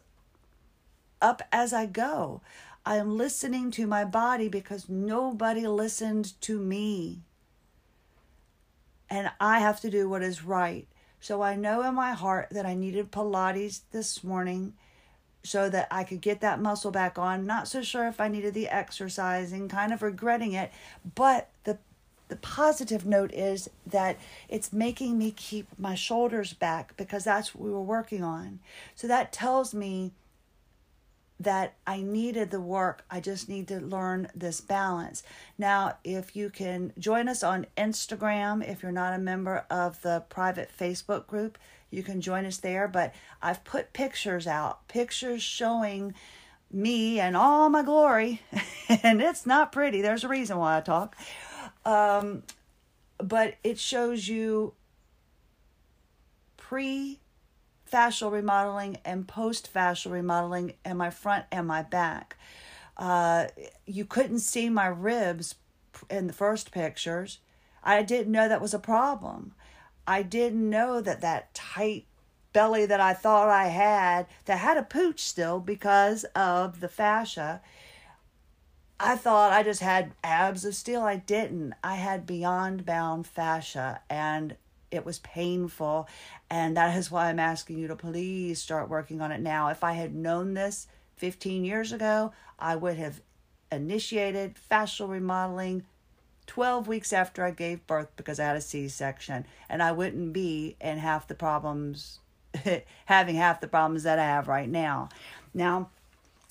up 1.21 1.43
as 1.51 1.71
I 1.71 1.85
go. 1.85 2.41
I 2.83 2.95
am 2.95 3.15
listening 3.15 3.69
to 3.71 3.85
my 3.85 4.05
body 4.05 4.49
because 4.49 4.89
nobody 4.89 5.67
listened 5.67 6.41
to 6.41 6.59
me. 6.59 7.21
And 9.09 9.31
I 9.39 9.59
have 9.59 9.81
to 9.81 9.89
do 9.89 10.09
what 10.09 10.23
is 10.23 10.43
right. 10.43 10.87
So 11.19 11.41
I 11.41 11.55
know 11.55 11.81
in 11.87 11.95
my 11.95 12.13
heart 12.13 12.49
that 12.51 12.65
I 12.65 12.75
needed 12.75 13.11
Pilates 13.11 13.81
this 13.91 14.23
morning 14.23 14.73
so 15.43 15.69
that 15.69 15.87
I 15.91 16.03
could 16.03 16.21
get 16.21 16.41
that 16.41 16.61
muscle 16.61 16.91
back 16.91 17.17
on. 17.19 17.45
Not 17.45 17.67
so 17.67 17.81
sure 17.81 18.07
if 18.07 18.19
I 18.19 18.27
needed 18.27 18.53
the 18.53 18.67
exercising, 18.67 19.69
kind 19.69 19.93
of 19.93 20.01
regretting 20.01 20.53
it, 20.53 20.71
but 21.15 21.49
the 21.63 21.77
the 22.27 22.35
positive 22.37 23.05
note 23.05 23.31
is 23.33 23.69
that 23.85 24.17
it's 24.49 24.73
making 24.73 25.17
me 25.17 25.29
keep 25.29 25.67
my 25.77 25.93
shoulders 25.93 26.53
back 26.53 26.97
because 26.97 27.23
that's 27.23 27.53
what 27.53 27.63
we 27.63 27.71
were 27.71 27.81
working 27.81 28.23
on. 28.23 28.59
So 28.95 29.07
that 29.07 29.31
tells 29.31 29.75
me 29.75 30.11
that 31.39 31.75
I 31.85 32.01
needed 32.01 32.51
the 32.51 32.61
work. 32.61 33.03
I 33.11 33.19
just 33.19 33.49
need 33.49 33.67
to 33.67 33.79
learn 33.79 34.29
this 34.33 34.61
balance. 34.61 35.23
Now, 35.57 35.97
if 36.03 36.35
you 36.35 36.49
can 36.49 36.93
join 36.97 37.27
us 37.27 37.43
on 37.43 37.67
Instagram, 37.77 38.67
if 38.67 38.81
you're 38.81 38.91
not 38.91 39.13
a 39.13 39.19
member 39.19 39.65
of 39.69 40.01
the 40.01 40.23
private 40.29 40.71
Facebook 40.77 41.27
group, 41.27 41.57
you 41.89 42.03
can 42.03 42.21
join 42.21 42.45
us 42.45 42.57
there. 42.57 42.87
But 42.87 43.13
I've 43.41 43.63
put 43.63 43.93
pictures 43.93 44.47
out, 44.47 44.87
pictures 44.87 45.43
showing 45.43 46.13
me 46.71 47.19
and 47.19 47.35
all 47.35 47.69
my 47.69 47.83
glory. 47.83 48.41
and 49.03 49.21
it's 49.21 49.45
not 49.45 49.71
pretty. 49.71 50.01
There's 50.01 50.23
a 50.23 50.29
reason 50.29 50.57
why 50.57 50.77
I 50.77 50.81
talk. 50.81 51.17
Um, 51.85 52.43
but 53.17 53.55
it 53.63 53.77
shows 53.77 54.27
you 54.27 54.73
pre 56.57 57.19
fascial 57.95 58.31
remodeling 58.31 58.97
and 59.05 59.27
post 59.27 59.73
fascial 59.73 60.11
remodeling 60.11 60.73
in 60.83 60.97
my 60.97 61.09
front 61.09 61.45
and 61.51 61.65
my 61.65 61.81
back. 61.81 62.37
Uh, 62.97 63.47
you 63.85 64.03
couldn't 64.03 64.39
see 64.39 64.69
my 64.69 64.87
ribs 64.87 65.55
in 66.09 66.27
the 66.27 66.33
first 66.33 66.71
pictures. 66.71 67.39
I 67.83 68.03
didn't 68.03 68.31
know 68.33 68.49
that 68.49 68.61
was 68.61 68.73
a 68.73 68.79
problem. 68.79 69.53
I 70.05 70.23
didn't 70.23 70.69
know 70.69 70.99
that 70.99 71.21
that 71.21 71.53
tight 71.53 72.05
belly 72.51 72.85
that 72.85 72.99
I 72.99 73.13
thought 73.13 73.49
I 73.49 73.67
had, 73.67 74.27
that 74.45 74.57
had 74.57 74.77
a 74.77 74.83
pooch 74.83 75.21
still 75.21 75.59
because 75.59 76.25
of 76.35 76.81
the 76.81 76.89
fascia. 76.89 77.61
I 78.99 79.15
thought 79.15 79.51
I 79.51 79.63
just 79.63 79.81
had 79.81 80.13
abs 80.23 80.65
of 80.65 80.75
steel. 80.75 81.01
I 81.01 81.17
didn't. 81.17 81.73
I 81.83 81.95
had 81.95 82.25
beyond 82.25 82.85
bound 82.85 83.27
fascia 83.27 84.01
and 84.09 84.55
it 84.95 85.05
was 85.05 85.19
painful. 85.19 86.07
And 86.49 86.75
that 86.77 86.95
is 86.97 87.11
why 87.11 87.29
I'm 87.29 87.39
asking 87.39 87.79
you 87.79 87.87
to 87.87 87.95
please 87.95 88.61
start 88.61 88.89
working 88.89 89.21
on 89.21 89.31
it 89.31 89.41
now. 89.41 89.69
If 89.69 89.83
I 89.83 89.93
had 89.93 90.15
known 90.15 90.53
this 90.53 90.87
15 91.17 91.63
years 91.63 91.91
ago, 91.91 92.33
I 92.59 92.75
would 92.75 92.97
have 92.97 93.21
initiated 93.71 94.55
fascial 94.55 95.09
remodeling 95.09 95.83
12 96.47 96.87
weeks 96.87 97.11
after 97.11 97.43
I 97.43 97.51
gave 97.51 97.85
birth 97.87 98.09
because 98.15 98.39
I 98.39 98.45
had 98.45 98.55
a 98.55 98.61
C 98.61 98.87
section. 98.87 99.45
And 99.69 99.81
I 99.81 99.91
wouldn't 99.91 100.33
be 100.33 100.75
in 100.79 100.97
half 100.97 101.27
the 101.27 101.35
problems, 101.35 102.19
having 103.05 103.35
half 103.35 103.61
the 103.61 103.67
problems 103.67 104.03
that 104.03 104.19
I 104.19 104.25
have 104.25 104.47
right 104.47 104.69
now. 104.69 105.09
Now, 105.53 105.89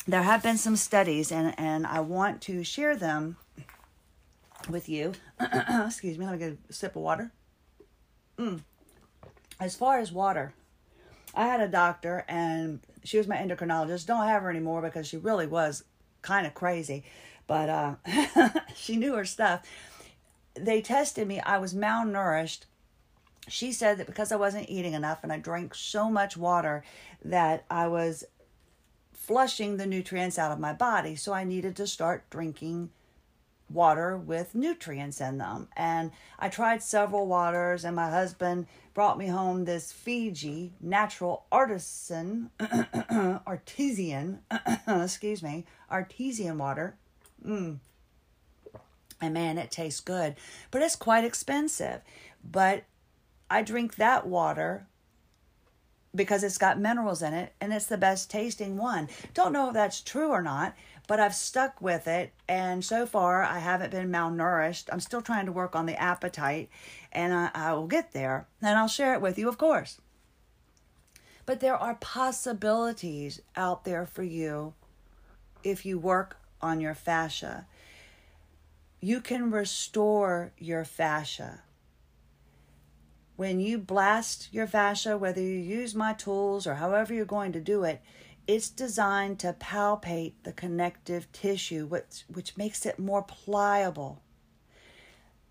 there 0.06 0.22
have 0.22 0.42
been 0.42 0.58
some 0.58 0.76
studies, 0.76 1.32
and, 1.32 1.58
and 1.58 1.86
I 1.86 2.00
want 2.00 2.42
to 2.42 2.62
share 2.62 2.94
them 2.94 3.36
with 4.68 4.88
you. 4.88 5.12
Excuse 5.40 6.18
me, 6.18 6.26
let 6.26 6.32
me 6.32 6.38
get 6.38 6.58
a 6.68 6.72
sip 6.72 6.96
of 6.96 7.02
water. 7.02 7.32
Mm. 8.38 8.61
As 9.61 9.76
far 9.76 9.99
as 9.99 10.12
water, 10.12 10.53
I 11.35 11.47
had 11.47 11.61
a 11.61 11.69
doctor 11.69 12.25
and 12.29 12.81
she 13.03 13.19
was 13.19 13.29
my 13.29 13.37
endocrinologist. 13.37 14.07
Don't 14.07 14.26
have 14.26 14.43
her 14.43 14.50
anymore 14.50 14.83
because 14.83 15.07
she 15.07 15.17
really 15.17 15.47
was 15.47 15.85
kind 16.23 16.47
of 16.47 16.55
crazy, 16.55 17.05
but 17.47 17.69
uh, 17.69 17.95
she 18.75 18.97
knew 18.97 19.14
her 19.14 19.25
stuff. 19.25 19.62
They 20.55 20.81
tested 20.81 21.29
me. 21.29 21.41
I 21.41 21.59
was 21.59 21.75
malnourished. 21.75 22.61
She 23.47 23.73
said 23.73 23.99
that 23.99 24.07
because 24.07 24.33
I 24.33 24.37
wasn't 24.37 24.71
eating 24.71 24.95
enough 24.95 25.21
and 25.23 25.33
I 25.33 25.38
drank 25.38 25.75
so 25.75 26.11
much 26.11 26.37
water 26.37 26.83
that 27.25 27.64
I 27.71 27.88
was 27.88 28.25
flushing 29.12 29.76
the 29.76 29.87
nutrients 29.87 30.38
out 30.38 30.53
of 30.53 30.59
my 30.59 30.73
body. 30.73 31.17
So 31.17 31.33
I 31.33 31.45
needed 31.45 31.76
to 31.76 31.87
start 31.87 32.29
drinking 32.31 32.91
water 33.68 34.16
with 34.16 34.54
nutrients 34.54 35.21
in 35.21 35.38
them. 35.38 35.68
And 35.76 36.11
I 36.38 36.49
tried 36.49 36.83
several 36.83 37.26
waters, 37.26 37.85
and 37.85 37.97
my 37.97 38.11
husband 38.11 38.66
brought 38.92 39.18
me 39.18 39.26
home 39.26 39.64
this 39.64 39.92
Fiji 39.92 40.73
natural 40.80 41.47
artisan, 41.50 42.50
artesian, 43.47 44.40
excuse 44.87 45.42
me, 45.42 45.66
artesian 45.90 46.59
water. 46.59 46.97
Mm. 47.44 47.78
And 49.21 49.35
man, 49.35 49.59
it 49.59 49.71
tastes 49.71 50.00
good, 50.00 50.37
but 50.71 50.83
it's 50.83 50.97
quite 50.97 51.25
expensive. 51.25 52.02
But 52.44 52.85
I 53.50 53.62
drink 53.62 53.97
that 53.97 54.26
water 54.26 54.87
because 56.14 56.44
it's 56.44 56.59
got 56.59 56.78
minerals 56.78 57.23
in 57.23 57.35
it 57.35 57.52
and 57.61 57.73
it's 57.73 57.87
the 57.87 57.99
best 57.99 58.30
tasting 58.30 58.76
one. 58.76 59.09
Don't 59.33 59.52
know 59.52 59.68
if 59.68 59.75
that's 59.75 60.00
true 60.00 60.30
or 60.30 60.42
not, 60.42 60.75
but 61.06 61.20
I've 61.20 61.34
stuck 61.34 61.80
with 61.80 62.08
it. 62.08 62.32
And 62.49 62.84
so 62.84 63.06
far, 63.06 63.42
I 63.42 63.58
haven't 63.58 63.90
been 63.90 64.11
malnourished. 64.11 64.88
I'm 64.90 65.00
still 65.00 65.23
trying 65.23 65.46
to 65.46 65.52
work 65.52 65.76
on 65.76 65.87
the 65.87 66.00
appetite, 66.00 66.70
and 67.12 67.32
I, 67.34 67.50
I 67.54 67.73
will 67.75 67.87
get 67.87 68.12
there. 68.12 68.46
And 68.62 68.78
I'll 68.78 68.88
share 68.88 69.14
it 69.14 69.20
with 69.20 69.38
you, 69.38 69.49
of 69.49 69.58
course. 69.58 70.00
But 71.46 71.61
there 71.61 71.76
are 71.76 71.96
possibilities 71.96 73.40
out 73.54 73.84
there 73.84 74.06
for 74.06 74.23
you 74.23 74.75
if 75.62 75.84
you 75.84 75.99
work 75.99 76.38
on 76.62 76.80
your 76.80 76.94
fascia. 76.94 77.66
You 79.00 79.20
can 79.20 79.50
restore 79.50 80.52
your 80.56 80.84
fascia. 80.84 81.62
When 83.37 83.61
you 83.61 83.78
blast 83.78 84.49
your 84.52 84.66
fascia, 84.66 85.18
whether 85.18 85.42
you 85.42 85.58
use 85.58 85.94
my 85.94 86.14
tools 86.14 86.66
or 86.66 86.76
however 86.76 87.12
you're 87.12 87.26
going 87.26 87.52
to 87.52 87.61
do 87.61 87.84
it, 87.84 88.00
it's 88.46 88.68
designed 88.68 89.38
to 89.40 89.52
palpate 89.54 90.34
the 90.42 90.52
connective 90.52 91.30
tissue, 91.32 91.86
which, 91.86 92.24
which 92.32 92.56
makes 92.56 92.84
it 92.84 92.98
more 92.98 93.22
pliable. 93.22 94.20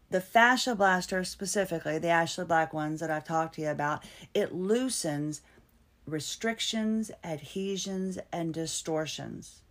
The 0.09 0.21
fascia 0.21 0.75
blaster, 0.75 1.23
specifically, 1.23 1.97
the 1.97 2.09
Ashley 2.09 2.45
Black 2.45 2.73
ones 2.73 2.99
that 2.99 3.09
I've 3.09 3.23
talked 3.23 3.55
to 3.55 3.61
you 3.61 3.69
about, 3.69 4.03
it 4.33 4.53
loosens 4.53 5.41
restrictions, 6.05 7.09
adhesions, 7.23 8.19
and 8.31 8.53
distortions. 8.53 9.61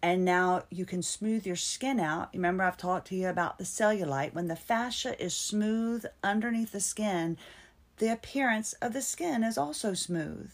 And 0.00 0.24
now 0.24 0.64
you 0.70 0.86
can 0.86 1.02
smooth 1.02 1.46
your 1.46 1.56
skin 1.56 1.98
out. 1.98 2.30
Remember, 2.32 2.64
I've 2.64 2.76
talked 2.76 3.08
to 3.08 3.16
you 3.16 3.28
about 3.28 3.58
the 3.58 3.64
cellulite. 3.64 4.34
When 4.34 4.48
the 4.48 4.56
fascia 4.56 5.20
is 5.22 5.34
smooth 5.34 6.04
underneath 6.22 6.72
the 6.72 6.80
skin, 6.80 7.36
the 7.98 8.12
appearance 8.12 8.72
of 8.74 8.92
the 8.92 9.02
skin 9.02 9.42
is 9.42 9.58
also 9.58 9.94
smooth. 9.94 10.50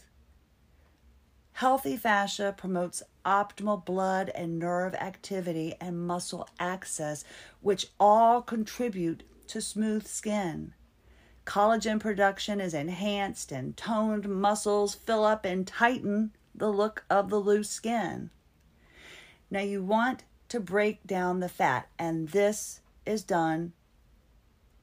Healthy 1.53 1.97
fascia 1.97 2.53
promotes 2.57 3.03
optimal 3.23 3.85
blood 3.85 4.29
and 4.33 4.57
nerve 4.57 4.95
activity 4.95 5.75
and 5.79 6.05
muscle 6.05 6.47
access, 6.59 7.23
which 7.61 7.87
all 7.99 8.41
contribute 8.41 9.23
to 9.47 9.61
smooth 9.61 10.07
skin. 10.07 10.73
Collagen 11.45 11.99
production 11.99 12.59
is 12.59 12.73
enhanced 12.73 13.51
and 13.51 13.77
toned 13.77 14.27
muscles 14.27 14.95
fill 14.95 15.23
up 15.23 15.45
and 15.45 15.67
tighten 15.67 16.31
the 16.55 16.71
look 16.71 17.05
of 17.09 17.29
the 17.29 17.39
loose 17.39 17.69
skin. 17.69 18.31
Now, 19.51 19.61
you 19.61 19.83
want 19.83 20.23
to 20.49 20.59
break 20.59 21.05
down 21.05 21.39
the 21.39 21.49
fat, 21.49 21.87
and 21.99 22.29
this 22.29 22.81
is 23.05 23.23
done 23.23 23.73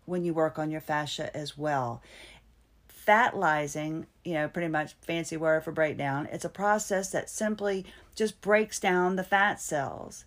when 0.04 0.24
you 0.24 0.34
work 0.34 0.58
on 0.58 0.70
your 0.70 0.80
fascia 0.80 1.34
as 1.36 1.58
well 1.58 2.02
fat 3.04 3.34
lysing, 3.34 4.04
you 4.24 4.34
know, 4.34 4.46
pretty 4.46 4.68
much 4.68 4.94
fancy 5.00 5.36
word 5.36 5.64
for 5.64 5.72
breakdown, 5.72 6.28
it's 6.30 6.44
a 6.44 6.50
process 6.50 7.10
that 7.10 7.30
simply 7.30 7.86
just 8.14 8.40
breaks 8.40 8.78
down 8.78 9.16
the 9.16 9.24
fat 9.24 9.60
cells. 9.60 10.26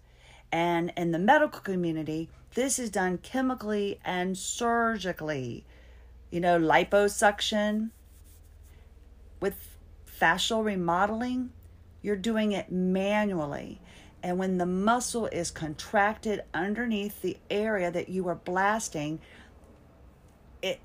And 0.51 0.91
in 0.97 1.11
the 1.11 1.19
medical 1.19 1.61
community, 1.61 2.29
this 2.55 2.79
is 2.79 2.89
done 2.89 3.19
chemically 3.19 3.99
and 4.03 4.37
surgically. 4.37 5.65
You 6.31 6.39
know, 6.39 6.59
liposuction 6.59 7.91
with 9.39 9.77
fascial 10.19 10.63
remodeling, 10.63 11.51
you're 12.01 12.15
doing 12.15 12.53
it 12.53 12.71
manually. 12.71 13.81
And 14.23 14.39
when 14.39 14.57
the 14.57 14.65
muscle 14.65 15.27
is 15.27 15.51
contracted 15.51 16.43
underneath 16.53 17.21
the 17.21 17.37
area 17.51 17.91
that 17.91 18.09
you 18.09 18.27
are 18.29 18.35
blasting, 18.35 19.19
it 20.61 20.79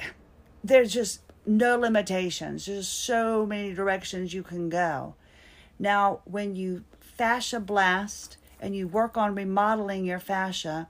there's 0.62 0.92
just 0.92 1.20
no 1.48 1.78
limitations. 1.78 2.66
There's 2.66 2.86
so 2.86 3.46
many 3.46 3.72
directions 3.72 4.34
you 4.34 4.42
can 4.42 4.68
go. 4.68 5.14
Now, 5.78 6.20
when 6.24 6.54
you 6.54 6.84
fascia 7.00 7.58
blast 7.58 8.36
and 8.60 8.76
you 8.76 8.86
work 8.86 9.16
on 9.16 9.34
remodeling 9.34 10.04
your 10.04 10.18
fascia, 10.18 10.88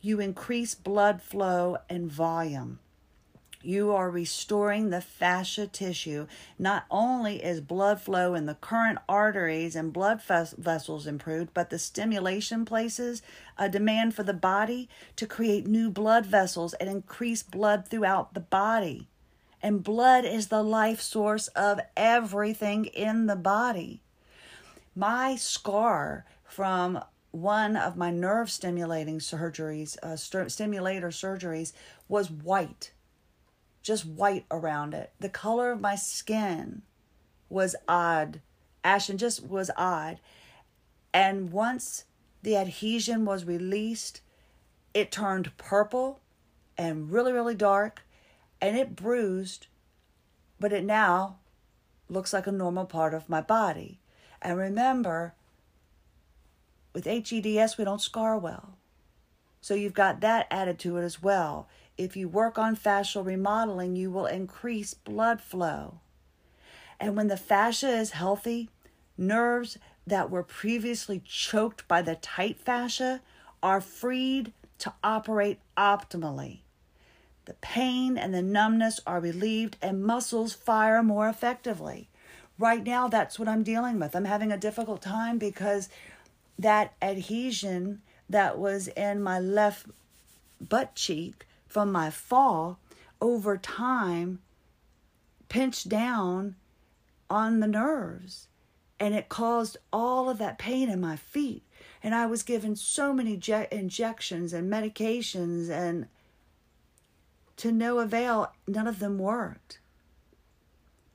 you 0.00 0.20
increase 0.20 0.74
blood 0.74 1.22
flow 1.22 1.78
and 1.88 2.12
volume. 2.12 2.80
You 3.62 3.92
are 3.92 4.10
restoring 4.10 4.90
the 4.90 5.00
fascia 5.00 5.66
tissue. 5.66 6.26
Not 6.58 6.84
only 6.90 7.42
is 7.42 7.62
blood 7.62 7.98
flow 7.98 8.34
in 8.34 8.44
the 8.44 8.56
current 8.56 8.98
arteries 9.08 9.74
and 9.74 9.90
blood 9.90 10.20
vessels 10.22 11.06
improved, 11.06 11.54
but 11.54 11.70
the 11.70 11.78
stimulation 11.78 12.66
places 12.66 13.22
a 13.56 13.70
demand 13.70 14.14
for 14.14 14.22
the 14.22 14.34
body 14.34 14.90
to 15.16 15.26
create 15.26 15.66
new 15.66 15.88
blood 15.90 16.26
vessels 16.26 16.74
and 16.74 16.90
increase 16.90 17.42
blood 17.42 17.88
throughout 17.88 18.34
the 18.34 18.40
body. 18.40 19.08
And 19.64 19.82
blood 19.82 20.26
is 20.26 20.48
the 20.48 20.62
life 20.62 21.00
source 21.00 21.48
of 21.48 21.80
everything 21.96 22.84
in 22.84 23.28
the 23.28 23.34
body. 23.34 24.02
My 24.94 25.36
scar 25.36 26.26
from 26.44 27.02
one 27.30 27.74
of 27.74 27.96
my 27.96 28.10
nerve 28.10 28.50
stimulating 28.50 29.20
surgeries, 29.20 29.96
uh, 30.02 30.16
st- 30.16 30.52
stimulator 30.52 31.08
surgeries, 31.08 31.72
was 32.08 32.30
white, 32.30 32.92
just 33.82 34.04
white 34.04 34.44
around 34.50 34.92
it. 34.92 35.12
The 35.18 35.30
color 35.30 35.72
of 35.72 35.80
my 35.80 35.94
skin 35.94 36.82
was 37.48 37.74
odd. 37.88 38.42
Ashen 38.84 39.16
just 39.16 39.46
was 39.48 39.70
odd. 39.78 40.20
And 41.14 41.50
once 41.50 42.04
the 42.42 42.58
adhesion 42.58 43.24
was 43.24 43.46
released, 43.46 44.20
it 44.92 45.10
turned 45.10 45.56
purple 45.56 46.20
and 46.76 47.10
really, 47.10 47.32
really 47.32 47.54
dark, 47.54 48.02
and 48.64 48.78
it 48.78 48.96
bruised, 48.96 49.66
but 50.58 50.72
it 50.72 50.84
now 50.84 51.36
looks 52.08 52.32
like 52.32 52.46
a 52.46 52.52
normal 52.52 52.86
part 52.86 53.12
of 53.12 53.28
my 53.28 53.42
body. 53.42 54.00
And 54.40 54.56
remember, 54.56 55.34
with 56.94 57.04
HEDS, 57.04 57.76
we 57.76 57.84
don't 57.84 58.00
scar 58.00 58.38
well. 58.38 58.78
So 59.60 59.74
you've 59.74 59.92
got 59.92 60.22
that 60.22 60.46
added 60.50 60.78
to 60.78 60.96
it 60.96 61.02
as 61.02 61.22
well. 61.22 61.68
If 61.98 62.16
you 62.16 62.26
work 62.26 62.58
on 62.58 62.74
fascial 62.74 63.26
remodeling, 63.26 63.96
you 63.96 64.10
will 64.10 64.24
increase 64.24 64.94
blood 64.94 65.42
flow. 65.42 66.00
And 66.98 67.18
when 67.18 67.28
the 67.28 67.36
fascia 67.36 67.90
is 67.90 68.12
healthy, 68.12 68.70
nerves 69.18 69.76
that 70.06 70.30
were 70.30 70.42
previously 70.42 71.22
choked 71.26 71.86
by 71.86 72.00
the 72.00 72.14
tight 72.14 72.58
fascia 72.58 73.20
are 73.62 73.82
freed 73.82 74.54
to 74.78 74.94
operate 75.04 75.60
optimally. 75.76 76.63
The 77.46 77.54
pain 77.54 78.16
and 78.16 78.32
the 78.32 78.42
numbness 78.42 79.00
are 79.06 79.20
relieved, 79.20 79.76
and 79.82 80.04
muscles 80.04 80.54
fire 80.54 81.02
more 81.02 81.28
effectively. 81.28 82.08
Right 82.58 82.84
now, 82.84 83.08
that's 83.08 83.38
what 83.38 83.48
I'm 83.48 83.62
dealing 83.62 83.98
with. 83.98 84.14
I'm 84.14 84.24
having 84.24 84.52
a 84.52 84.56
difficult 84.56 85.02
time 85.02 85.38
because 85.38 85.88
that 86.58 86.94
adhesion 87.02 88.00
that 88.28 88.58
was 88.58 88.88
in 88.88 89.22
my 89.22 89.38
left 89.38 89.86
butt 90.60 90.94
cheek 90.94 91.46
from 91.66 91.90
my 91.90 92.10
fall 92.10 92.78
over 93.20 93.56
time 93.56 94.38
pinched 95.48 95.88
down 95.88 96.56
on 97.28 97.60
the 97.60 97.66
nerves 97.66 98.48
and 99.00 99.14
it 99.14 99.28
caused 99.28 99.76
all 99.92 100.30
of 100.30 100.38
that 100.38 100.58
pain 100.58 100.88
in 100.88 101.00
my 101.00 101.16
feet 101.16 101.62
and 102.02 102.14
i 102.14 102.26
was 102.26 102.42
given 102.42 102.76
so 102.76 103.12
many 103.12 103.36
je- 103.36 103.66
injections 103.70 104.52
and 104.52 104.72
medications 104.72 105.68
and 105.70 106.06
to 107.56 107.72
no 107.72 107.98
avail 107.98 108.52
none 108.66 108.86
of 108.86 108.98
them 108.98 109.18
worked 109.18 109.78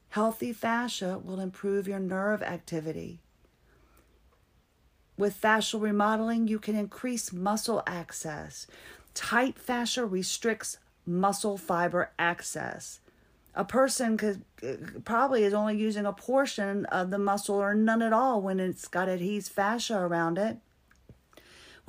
healthy 0.09 0.53
fascia 0.53 1.19
will 1.23 1.39
improve 1.39 1.87
your 1.87 1.99
nerve 1.99 2.41
activity 2.41 3.19
with 5.19 5.39
fascial 5.39 5.81
remodeling, 5.81 6.47
you 6.47 6.59
can 6.59 6.75
increase 6.75 7.33
muscle 7.33 7.83
access. 7.85 8.65
Tight 9.13 9.59
fascia 9.59 10.05
restricts 10.05 10.77
muscle 11.05 11.57
fiber 11.57 12.11
access. 12.17 13.01
A 13.53 13.65
person 13.65 14.15
could 14.15 14.45
probably 15.03 15.43
is 15.43 15.53
only 15.53 15.77
using 15.77 16.05
a 16.05 16.13
portion 16.13 16.85
of 16.85 17.09
the 17.09 17.19
muscle 17.19 17.55
or 17.55 17.75
none 17.75 18.01
at 18.01 18.13
all 18.13 18.41
when 18.41 18.61
it's 18.61 18.87
got 18.87 19.09
adhesive 19.09 19.53
fascia 19.53 19.97
around 19.97 20.37
it. 20.37 20.59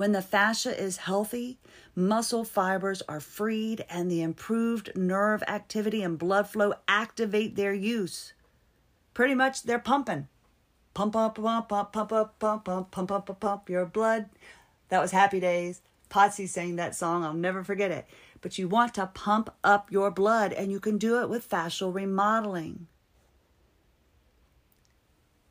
When 0.01 0.13
the 0.13 0.21
fascia 0.23 0.75
is 0.75 0.97
healthy, 0.97 1.59
muscle 1.95 2.43
fibers 2.43 3.03
are 3.07 3.19
freed 3.19 3.85
and 3.87 4.09
the 4.09 4.23
improved 4.23 4.89
nerve 4.95 5.43
activity 5.47 6.01
and 6.01 6.17
blood 6.17 6.47
flow 6.47 6.73
activate 6.87 7.55
their 7.55 7.75
use. 7.75 8.33
Pretty 9.13 9.35
much 9.35 9.61
they're 9.61 9.77
pumping 9.77 10.27
pump 10.95 11.15
up, 11.15 11.35
pump 11.35 11.71
up, 11.71 11.93
pump 11.93 12.11
up, 12.11 12.39
pump 12.39 12.67
up, 12.67 12.89
pump 12.89 13.11
up, 13.11 13.25
pump 13.27 13.45
up 13.45 13.69
your 13.69 13.85
blood. 13.85 14.31
That 14.89 15.03
was 15.03 15.11
Happy 15.11 15.39
Days. 15.39 15.83
Potsy 16.09 16.49
sang 16.49 16.77
that 16.77 16.95
song. 16.95 17.23
I'll 17.23 17.35
never 17.35 17.63
forget 17.63 17.91
it. 17.91 18.07
But 18.41 18.57
you 18.57 18.67
want 18.67 18.95
to 18.95 19.05
pump 19.05 19.51
up 19.63 19.91
your 19.91 20.09
blood, 20.09 20.51
and 20.51 20.71
you 20.71 20.79
can 20.79 20.97
do 20.97 21.21
it 21.21 21.29
with 21.29 21.47
fascial 21.47 21.93
remodeling. 21.93 22.87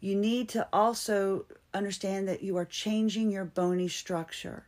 You 0.01 0.17
need 0.17 0.49
to 0.51 0.67
also 0.73 1.47
understand 1.73 2.27
that 2.29 2.43
you 2.43 2.57
are 2.57 2.65
changing 2.65 3.31
your 3.31 3.45
bony 3.45 3.89
structure. 3.89 4.67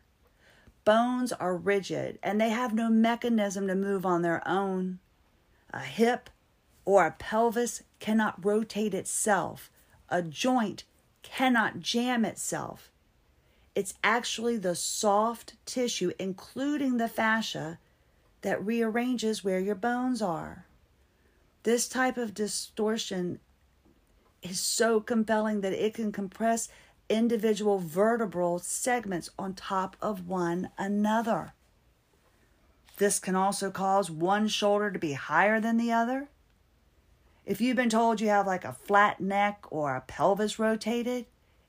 Bones 0.84 1.32
are 1.32 1.56
rigid 1.56 2.18
and 2.22 2.40
they 2.40 2.50
have 2.50 2.74
no 2.74 2.88
mechanism 2.88 3.66
to 3.66 3.74
move 3.74 4.04
on 4.04 4.22
their 4.22 4.46
own. 4.46 4.98
A 5.70 5.80
hip 5.80 6.28
or 6.84 7.06
a 7.06 7.12
pelvis 7.12 7.82
cannot 7.98 8.44
rotate 8.44 8.92
itself 8.94 9.70
a 10.12 10.22
joint 10.22 10.84
cannot 11.22 11.80
jam 11.80 12.24
itself. 12.24 12.92
It's 13.74 13.94
actually 14.04 14.58
the 14.58 14.76
soft 14.76 15.54
tissue, 15.64 16.12
including 16.18 16.98
the 16.98 17.08
fascia, 17.08 17.78
that 18.42 18.64
rearranges 18.64 19.42
where 19.42 19.58
your 19.58 19.74
bones 19.74 20.20
are. 20.20 20.66
This 21.62 21.88
type 21.88 22.18
of 22.18 22.34
distortion 22.34 23.40
is 24.42 24.60
so 24.60 25.00
compelling 25.00 25.60
that 25.60 25.72
it 25.72 25.94
can 25.94 26.12
compress 26.12 26.68
individual 27.08 27.78
vertebral 27.78 28.58
segments 28.58 29.30
on 29.38 29.54
top 29.54 29.96
of 30.00 30.28
one 30.28 30.70
another. 30.78 31.52
This 32.96 33.18
can 33.18 33.34
also 33.34 33.70
cause 33.70 34.10
one 34.10 34.48
shoulder 34.48 34.90
to 34.90 34.98
be 34.98 35.12
higher 35.12 35.60
than 35.60 35.76
the 35.76 35.92
other 35.92 36.28
if 37.44 37.60
you've 37.60 37.76
been 37.76 37.90
told 37.90 38.20
you 38.20 38.28
have 38.28 38.46
like 38.46 38.64
a 38.64 38.72
flat 38.72 39.20
neck 39.20 39.64
or 39.70 39.96
a 39.96 40.00
pelvis 40.02 40.58
rotated, 40.58 41.26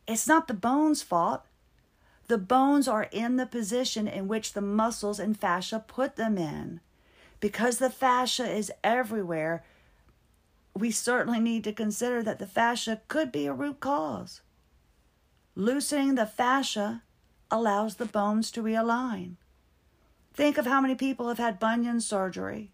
it's 0.07 0.27
not 0.27 0.47
the 0.47 0.53
bone's 0.53 1.01
fault. 1.01 1.43
The 2.27 2.37
bones 2.37 2.87
are 2.87 3.09
in 3.11 3.37
the 3.37 3.45
position 3.45 4.07
in 4.07 4.27
which 4.27 4.53
the 4.53 4.61
muscles 4.61 5.19
and 5.19 5.37
fascia 5.37 5.83
put 5.85 6.15
them 6.15 6.37
in. 6.37 6.79
Because 7.39 7.79
the 7.79 7.89
fascia 7.89 8.49
is 8.49 8.71
everywhere, 8.83 9.63
we 10.75 10.91
certainly 10.91 11.39
need 11.39 11.63
to 11.65 11.73
consider 11.73 12.23
that 12.23 12.39
the 12.39 12.47
fascia 12.47 13.01
could 13.07 13.31
be 13.31 13.45
a 13.45 13.53
root 13.53 13.79
cause. 13.79 14.41
Loosening 15.55 16.15
the 16.15 16.25
fascia 16.25 17.03
allows 17.51 17.95
the 17.95 18.05
bones 18.05 18.49
to 18.51 18.63
realign. 18.63 19.35
Think 20.33 20.57
of 20.57 20.65
how 20.65 20.81
many 20.81 20.95
people 20.95 21.27
have 21.27 21.37
had 21.37 21.59
bunion 21.59 22.01
surgery 22.01 22.73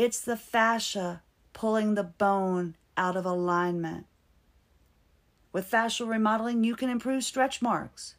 it's 0.00 0.22
the 0.22 0.34
fascia 0.34 1.20
pulling 1.52 1.94
the 1.94 2.02
bone 2.02 2.74
out 2.96 3.18
of 3.18 3.26
alignment. 3.26 4.06
With 5.52 5.70
fascial 5.70 6.08
remodeling, 6.08 6.64
you 6.64 6.74
can 6.74 6.88
improve 6.88 7.22
stretch 7.22 7.60
marks. 7.60 8.14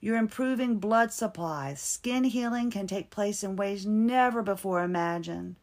You're 0.00 0.16
improving 0.16 0.78
blood 0.78 1.12
supply. 1.12 1.74
Skin 1.74 2.24
healing 2.24 2.72
can 2.72 2.88
take 2.88 3.10
place 3.10 3.44
in 3.44 3.54
ways 3.54 3.86
never 3.86 4.42
before 4.42 4.82
imagined. 4.82 5.54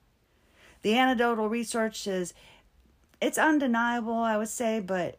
The 0.81 0.97
anecdotal 0.97 1.49
research 1.49 2.07
is 2.07 2.33
it's 3.21 3.37
undeniable, 3.37 4.13
I 4.13 4.37
would 4.37 4.49
say, 4.49 4.79
but 4.79 5.17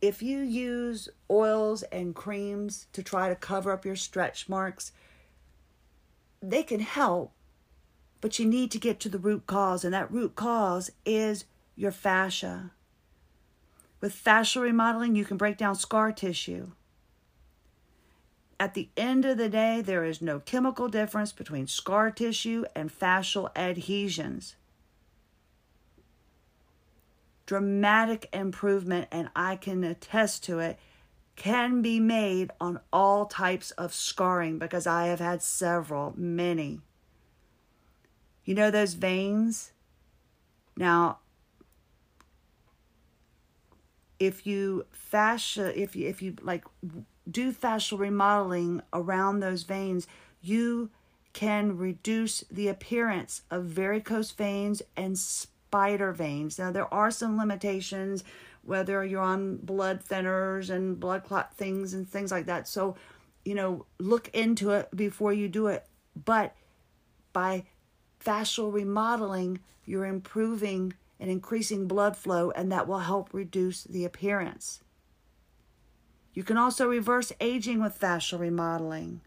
if 0.00 0.22
you 0.22 0.40
use 0.40 1.08
oils 1.30 1.82
and 1.84 2.14
creams 2.14 2.86
to 2.92 3.02
try 3.02 3.28
to 3.28 3.34
cover 3.34 3.72
up 3.72 3.84
your 3.84 3.96
stretch 3.96 4.48
marks, 4.48 4.92
they 6.42 6.62
can 6.62 6.80
help, 6.80 7.32
but 8.20 8.38
you 8.38 8.46
need 8.46 8.70
to 8.70 8.78
get 8.78 9.00
to 9.00 9.08
the 9.08 9.18
root 9.18 9.46
cause, 9.46 9.84
and 9.84 9.94
that 9.94 10.12
root 10.12 10.36
cause 10.36 10.90
is 11.04 11.44
your 11.76 11.90
fascia. 11.90 12.70
With 14.00 14.14
fascial 14.14 14.62
remodeling, 14.62 15.16
you 15.16 15.24
can 15.24 15.38
break 15.38 15.56
down 15.56 15.74
scar 15.74 16.12
tissue. 16.12 16.72
At 18.64 18.72
the 18.72 18.88
end 18.96 19.26
of 19.26 19.36
the 19.36 19.50
day, 19.50 19.82
there 19.82 20.04
is 20.04 20.22
no 20.22 20.40
chemical 20.40 20.88
difference 20.88 21.32
between 21.32 21.66
scar 21.66 22.10
tissue 22.10 22.64
and 22.74 22.90
fascial 22.90 23.54
adhesions. 23.54 24.56
Dramatic 27.44 28.30
improvement, 28.32 29.08
and 29.12 29.28
I 29.36 29.56
can 29.56 29.84
attest 29.84 30.44
to 30.44 30.60
it 30.60 30.78
can 31.36 31.82
be 31.82 32.00
made 32.00 32.52
on 32.58 32.80
all 32.90 33.26
types 33.26 33.70
of 33.72 33.92
scarring 33.92 34.58
because 34.58 34.86
I 34.86 35.08
have 35.08 35.20
had 35.20 35.42
several, 35.42 36.14
many. 36.16 36.80
You 38.46 38.54
know 38.54 38.70
those 38.70 38.94
veins? 38.94 39.72
Now, 40.74 41.18
if 44.18 44.46
you 44.46 44.86
fascia, 44.90 45.78
if 45.78 45.94
you 45.94 46.08
if 46.08 46.22
you 46.22 46.36
like 46.40 46.64
do 47.30 47.52
fascial 47.52 47.98
remodeling 47.98 48.82
around 48.92 49.40
those 49.40 49.62
veins, 49.62 50.06
you 50.42 50.90
can 51.32 51.76
reduce 51.76 52.44
the 52.50 52.68
appearance 52.68 53.42
of 53.50 53.64
varicose 53.64 54.30
veins 54.30 54.82
and 54.96 55.18
spider 55.18 56.12
veins. 56.12 56.58
Now 56.58 56.70
there 56.70 56.92
are 56.92 57.10
some 57.10 57.36
limitations 57.36 58.24
whether 58.62 59.04
you're 59.04 59.20
on 59.20 59.56
blood 59.56 60.02
thinners 60.02 60.70
and 60.70 60.98
blood 60.98 61.24
clot 61.24 61.54
things 61.54 61.92
and 61.94 62.08
things 62.08 62.30
like 62.30 62.46
that. 62.46 62.66
So, 62.66 62.96
you 63.44 63.54
know, 63.54 63.84
look 63.98 64.28
into 64.28 64.70
it 64.70 64.88
before 64.94 65.32
you 65.32 65.48
do 65.48 65.66
it. 65.66 65.84
But 66.24 66.54
by 67.32 67.64
fascial 68.24 68.72
remodeling, 68.72 69.60
you're 69.84 70.06
improving 70.06 70.94
and 71.20 71.30
increasing 71.30 71.86
blood 71.86 72.16
flow, 72.16 72.50
and 72.52 72.72
that 72.72 72.88
will 72.88 73.00
help 73.00 73.32
reduce 73.32 73.84
the 73.84 74.04
appearance. 74.04 74.80
You 76.34 76.42
can 76.42 76.58
also 76.58 76.86
reverse 76.88 77.32
aging 77.40 77.80
with 77.80 77.98
fascial 77.98 78.40
remodeling 78.40 79.20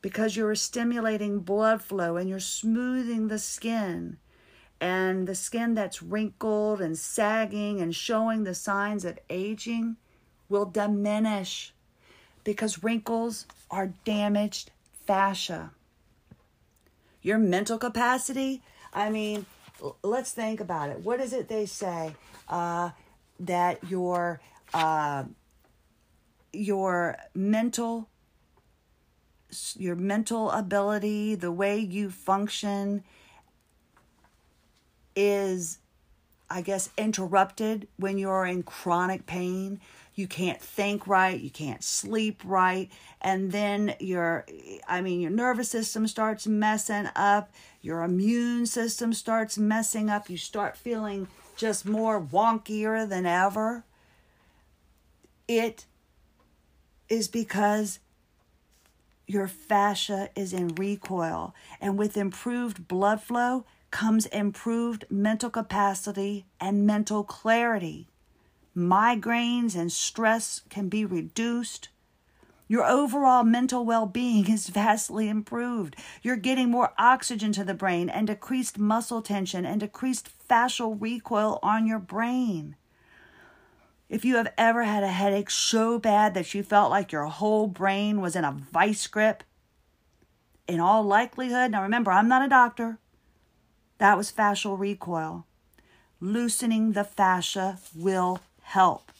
because 0.00 0.36
you're 0.36 0.54
stimulating 0.54 1.40
blood 1.40 1.82
flow 1.82 2.16
and 2.16 2.28
you're 2.28 2.38
smoothing 2.38 3.26
the 3.26 3.40
skin. 3.40 4.18
And 4.80 5.26
the 5.26 5.34
skin 5.34 5.74
that's 5.74 6.02
wrinkled 6.02 6.80
and 6.80 6.96
sagging 6.96 7.80
and 7.80 7.94
showing 7.94 8.44
the 8.44 8.54
signs 8.54 9.04
of 9.04 9.18
aging 9.28 9.96
will 10.48 10.66
diminish 10.66 11.72
because 12.44 12.84
wrinkles 12.84 13.46
are 13.70 13.88
damaged 14.04 14.70
fascia. 15.06 15.72
Your 17.22 17.38
mental 17.38 17.78
capacity, 17.78 18.62
I 18.92 19.10
mean, 19.10 19.46
let's 20.04 20.30
think 20.30 20.60
about 20.60 20.90
it. 20.90 21.00
What 21.00 21.20
is 21.20 21.32
it 21.32 21.48
they 21.48 21.66
say? 21.66 22.14
Uh, 22.48 22.90
that 23.40 23.82
your 23.90 24.40
uh, 24.72 25.24
your 26.52 27.16
mental 27.34 28.08
your 29.76 29.94
mental 29.94 30.50
ability, 30.50 31.34
the 31.34 31.52
way 31.52 31.78
you 31.78 32.10
function 32.10 33.04
is 35.14 35.78
I 36.48 36.60
guess 36.60 36.90
interrupted 36.96 37.88
when 37.96 38.18
you're 38.18 38.46
in 38.46 38.62
chronic 38.62 39.26
pain. 39.26 39.80
You 40.14 40.28
can't 40.28 40.60
think 40.60 41.06
right, 41.06 41.38
you 41.38 41.50
can't 41.50 41.82
sleep 41.82 42.40
right, 42.44 42.90
and 43.20 43.52
then 43.52 43.94
your 43.98 44.46
I 44.88 45.00
mean 45.00 45.20
your 45.20 45.30
nervous 45.30 45.70
system 45.70 46.06
starts 46.06 46.46
messing 46.46 47.08
up, 47.16 47.52
your 47.82 48.02
immune 48.02 48.66
system 48.66 49.12
starts 49.12 49.58
messing 49.58 50.08
up, 50.08 50.30
you 50.30 50.38
start 50.38 50.76
feeling 50.76 51.28
just 51.56 51.86
more 51.86 52.20
wonkier 52.20 53.08
than 53.08 53.26
ever. 53.26 53.84
It 55.48 55.86
is 57.08 57.28
because 57.28 57.98
your 59.26 59.48
fascia 59.48 60.30
is 60.34 60.52
in 60.52 60.68
recoil. 60.68 61.54
And 61.80 61.98
with 61.98 62.16
improved 62.16 62.88
blood 62.88 63.20
flow 63.20 63.64
comes 63.90 64.26
improved 64.26 65.04
mental 65.10 65.50
capacity 65.50 66.46
and 66.60 66.86
mental 66.86 67.24
clarity. 67.24 68.08
Migraines 68.76 69.74
and 69.74 69.90
stress 69.90 70.62
can 70.68 70.88
be 70.88 71.04
reduced. 71.04 71.88
Your 72.68 72.84
overall 72.84 73.44
mental 73.44 73.84
well 73.84 74.06
being 74.06 74.50
is 74.50 74.68
vastly 74.68 75.28
improved. 75.28 75.96
You're 76.22 76.36
getting 76.36 76.70
more 76.70 76.92
oxygen 76.98 77.52
to 77.52 77.64
the 77.64 77.74
brain 77.74 78.08
and 78.08 78.26
decreased 78.26 78.78
muscle 78.78 79.22
tension 79.22 79.64
and 79.64 79.80
decreased 79.80 80.28
fascial 80.48 81.00
recoil 81.00 81.58
on 81.62 81.86
your 81.86 82.00
brain. 82.00 82.76
If 84.08 84.24
you 84.24 84.36
have 84.36 84.52
ever 84.56 84.84
had 84.84 85.02
a 85.02 85.08
headache 85.08 85.50
so 85.50 85.98
bad 85.98 86.34
that 86.34 86.54
you 86.54 86.62
felt 86.62 86.90
like 86.90 87.10
your 87.10 87.24
whole 87.24 87.66
brain 87.66 88.20
was 88.20 88.36
in 88.36 88.44
a 88.44 88.52
vice 88.52 89.06
grip, 89.06 89.42
in 90.68 90.80
all 90.80 91.02
likelihood, 91.02 91.72
now 91.72 91.82
remember, 91.82 92.12
I'm 92.12 92.28
not 92.28 92.44
a 92.44 92.48
doctor, 92.48 92.98
that 93.98 94.16
was 94.16 94.32
fascial 94.32 94.78
recoil. 94.78 95.44
Loosening 96.20 96.92
the 96.92 97.04
fascia 97.04 97.78
will 97.94 98.40
help. 98.62 99.10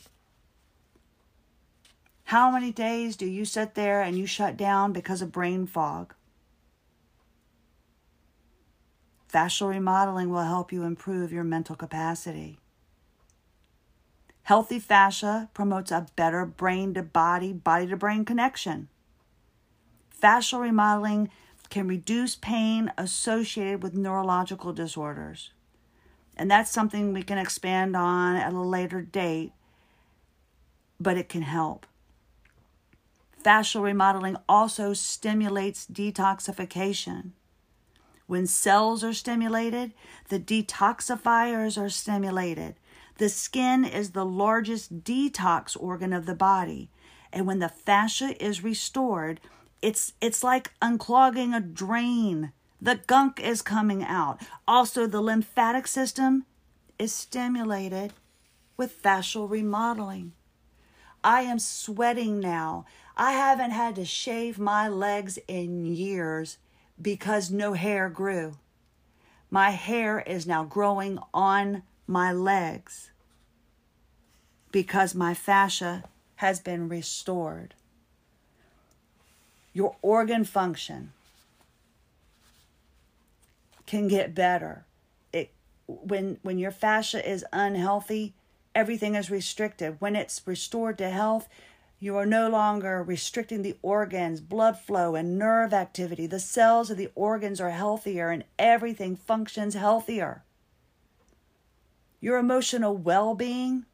How 2.25 2.51
many 2.51 2.72
days 2.72 3.16
do 3.16 3.27
you 3.27 3.44
sit 3.44 3.75
there 3.75 4.03
and 4.03 4.18
you 4.18 4.27
shut 4.27 4.57
down 4.57 4.92
because 4.92 5.22
of 5.22 5.31
brain 5.33 5.66
fog? 5.66 6.14
Fascial 9.33 9.68
remodeling 9.68 10.31
will 10.31 10.42
help 10.42 10.72
you 10.72 10.83
improve 10.83 11.33
your 11.33 11.44
mental 11.44 11.77
capacity. 11.77 12.59
Healthy 14.46 14.78
fascia 14.78 15.48
promotes 15.54 15.90
a 15.90 16.06
better 16.14 16.46
brain 16.46 16.94
to 16.94 17.02
body, 17.02 17.52
body 17.52 17.88
to 17.88 17.96
brain 17.96 18.24
connection. 18.24 18.87
Fascial 20.22 20.61
remodeling 20.61 21.30
can 21.68 21.88
reduce 21.88 22.37
pain 22.37 22.92
associated 22.96 23.82
with 23.82 23.96
neurological 23.96 24.72
disorders. 24.72 25.50
And 26.37 26.48
that's 26.48 26.70
something 26.70 27.12
we 27.12 27.24
can 27.24 27.38
expand 27.38 27.96
on 27.96 28.37
at 28.37 28.52
a 28.52 28.61
later 28.61 29.02
date, 29.02 29.50
but 31.00 31.16
it 31.16 31.28
can 31.28 31.42
help. 31.42 31.85
Fascial 33.44 33.82
remodeling 33.82 34.37
also 34.48 34.92
stimulates 34.92 35.88
detoxification. 35.88 37.30
When 38.28 38.46
cells 38.46 39.02
are 39.02 39.12
stimulated, 39.12 39.92
the 40.28 40.38
detoxifiers 40.38 41.76
are 41.76 41.90
stimulated. 41.90 42.76
The 43.18 43.29
skin 43.29 43.85
is 43.85 44.11
the 44.11 44.24
largest 44.24 45.02
detox 45.02 45.76
organ 45.79 46.12
of 46.12 46.26
the 46.26 46.35
body. 46.35 46.90
And 47.33 47.46
when 47.46 47.59
the 47.59 47.68
fascia 47.68 48.42
is 48.44 48.62
restored, 48.62 49.40
it's 49.83 50.12
it's 50.20 50.42
like 50.42 50.72
unclogging 50.81 51.55
a 51.55 51.61
drain. 51.61 52.52
The 52.81 52.96
gunk 53.07 53.40
is 53.40 53.62
coming 53.62 54.05
out. 54.05 54.40
Also, 54.68 55.07
the 55.07 55.20
lymphatic 55.20 55.87
system 55.87 56.44
is 56.98 57.12
stimulated 57.12 58.12
with 58.76 59.02
fascial 59.02 59.48
remodeling. 59.48 60.33
I 61.24 61.42
am 61.42 61.59
sweating 61.59 62.38
now. 62.38 62.85
I 63.16 63.33
haven't 63.33 63.70
had 63.70 63.96
to 63.96 64.05
shave 64.05 64.59
my 64.59 64.88
legs 64.88 65.38
in 65.48 65.87
years 65.87 66.59
because 67.00 67.50
no 67.50 67.72
hair 67.72 68.09
grew. 68.09 68.59
My 69.50 69.70
hair 69.70 70.20
is 70.20 70.46
now 70.46 70.64
growing 70.64 71.18
on 71.33 71.83
my 72.07 72.33
legs 72.33 73.11
because 74.71 75.14
my 75.14 75.35
fascia 75.35 76.05
has 76.37 76.61
been 76.61 76.88
restored. 76.88 77.75
Your 79.73 79.97
organ 80.03 80.45
function 80.45 81.12
can 83.87 84.09
get 84.09 84.35
better. 84.35 84.85
It 85.33 85.53
when 85.87 86.38
when 86.42 86.59
your 86.59 86.71
fascia 86.71 87.29
is 87.29 87.45
unhealthy, 87.53 88.35
everything 88.75 89.14
is 89.14 89.31
restricted. 89.31 89.97
When 90.01 90.16
it's 90.16 90.42
restored 90.47 90.99
to 90.99 91.11
health, 91.11 91.49
you 91.99 92.16
are 92.16 92.27
no 92.27 92.49
longer 92.49 93.03
restricting 93.03 93.62
the 93.62 93.77
organs, 93.83 94.40
blood 94.40 94.79
flow, 94.79 95.14
and 95.14 95.38
nerve 95.38 95.73
activity. 95.73 96.27
The 96.27 96.40
cells 96.40 96.90
of 96.90 96.97
the 96.97 97.11
organs 97.14 97.61
are 97.61 97.71
healthier 97.71 98.31
and 98.31 98.45
everything 98.59 99.16
functions 99.16 99.75
healthier 99.75 100.42
your 102.26 102.38
emotional 102.38 102.96
well 102.96 103.36
being. 103.36 103.86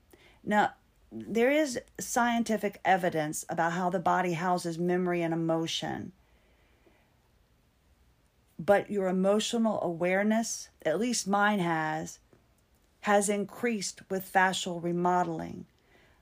Now, 0.43 0.73
there 1.13 1.51
is 1.51 1.79
scientific 2.01 2.81
evidence 2.83 3.45
about 3.51 3.73
how 3.73 3.91
the 3.91 3.99
body 3.99 4.33
houses 4.33 4.79
memory 4.79 5.21
and 5.21 5.35
emotion. 5.35 6.13
But 8.59 8.91
your 8.91 9.09
emotional 9.09 9.83
awareness, 9.83 10.71
at 10.81 10.99
least 10.99 11.29
mine 11.29 11.59
has, 11.59 12.21
has 13.01 13.29
increased 13.29 14.01
with 14.09 14.33
fascial 14.33 14.83
remodeling. 14.83 15.67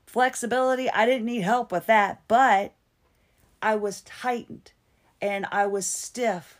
Flexibility, 0.05 0.89
I 0.89 1.05
didn't 1.05 1.27
need 1.27 1.43
help 1.43 1.71
with 1.71 1.85
that, 1.85 2.23
but 2.27 2.73
I 3.61 3.75
was 3.75 4.01
tightened 4.01 4.73
and 5.21 5.45
I 5.49 5.65
was 5.65 5.87
stiff 5.87 6.59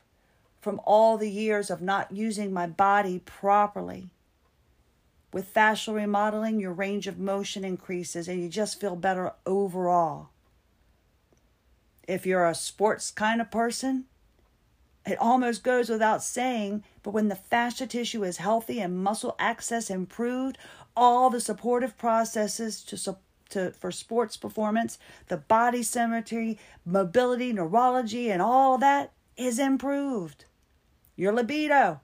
from 0.61 0.79
all 0.85 1.17
the 1.17 1.29
years 1.29 1.69
of 1.69 1.81
not 1.81 2.15
using 2.15 2.53
my 2.53 2.67
body 2.67 3.19
properly. 3.19 4.11
With 5.33 5.53
fascial 5.53 5.95
remodeling, 5.95 6.59
your 6.59 6.73
range 6.73 7.07
of 7.07 7.17
motion 7.17 7.63
increases 7.63 8.27
and 8.27 8.41
you 8.41 8.49
just 8.49 8.79
feel 8.79 8.95
better 8.95 9.33
overall. 9.45 10.29
If 12.07 12.25
you're 12.25 12.47
a 12.47 12.55
sports 12.55 13.11
kind 13.11 13.39
of 13.39 13.49
person, 13.49 14.05
it 15.05 15.17
almost 15.19 15.63
goes 15.63 15.89
without 15.89 16.21
saying, 16.21 16.83
but 17.01 17.11
when 17.11 17.29
the 17.29 17.35
fascia 17.35 17.87
tissue 17.87 18.23
is 18.23 18.37
healthy 18.37 18.79
and 18.79 19.03
muscle 19.03 19.35
access 19.39 19.89
improved, 19.89 20.57
all 20.95 21.29
the 21.29 21.39
supportive 21.39 21.97
processes 21.97 22.83
to, 22.83 23.17
to 23.49 23.71
for 23.71 23.91
sports 23.91 24.37
performance, 24.37 24.99
the 25.27 25.37
body 25.37 25.81
symmetry, 25.81 26.59
mobility, 26.85 27.51
neurology, 27.51 28.29
and 28.29 28.41
all 28.41 28.77
that 28.77 29.11
is 29.37 29.57
improved. 29.57 30.45
Your 31.15 31.33
libido, 31.33 31.99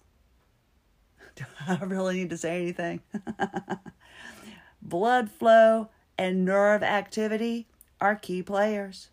do 1.37 1.45
I 1.67 1.83
really 1.83 2.15
need 2.15 2.29
to 2.31 2.37
say 2.37 2.61
anything? 2.61 3.01
Blood 4.81 5.31
flow 5.31 5.89
and 6.17 6.43
nerve 6.43 6.83
activity 6.83 7.67
are 8.01 8.15
key 8.15 8.43
players. 8.43 9.09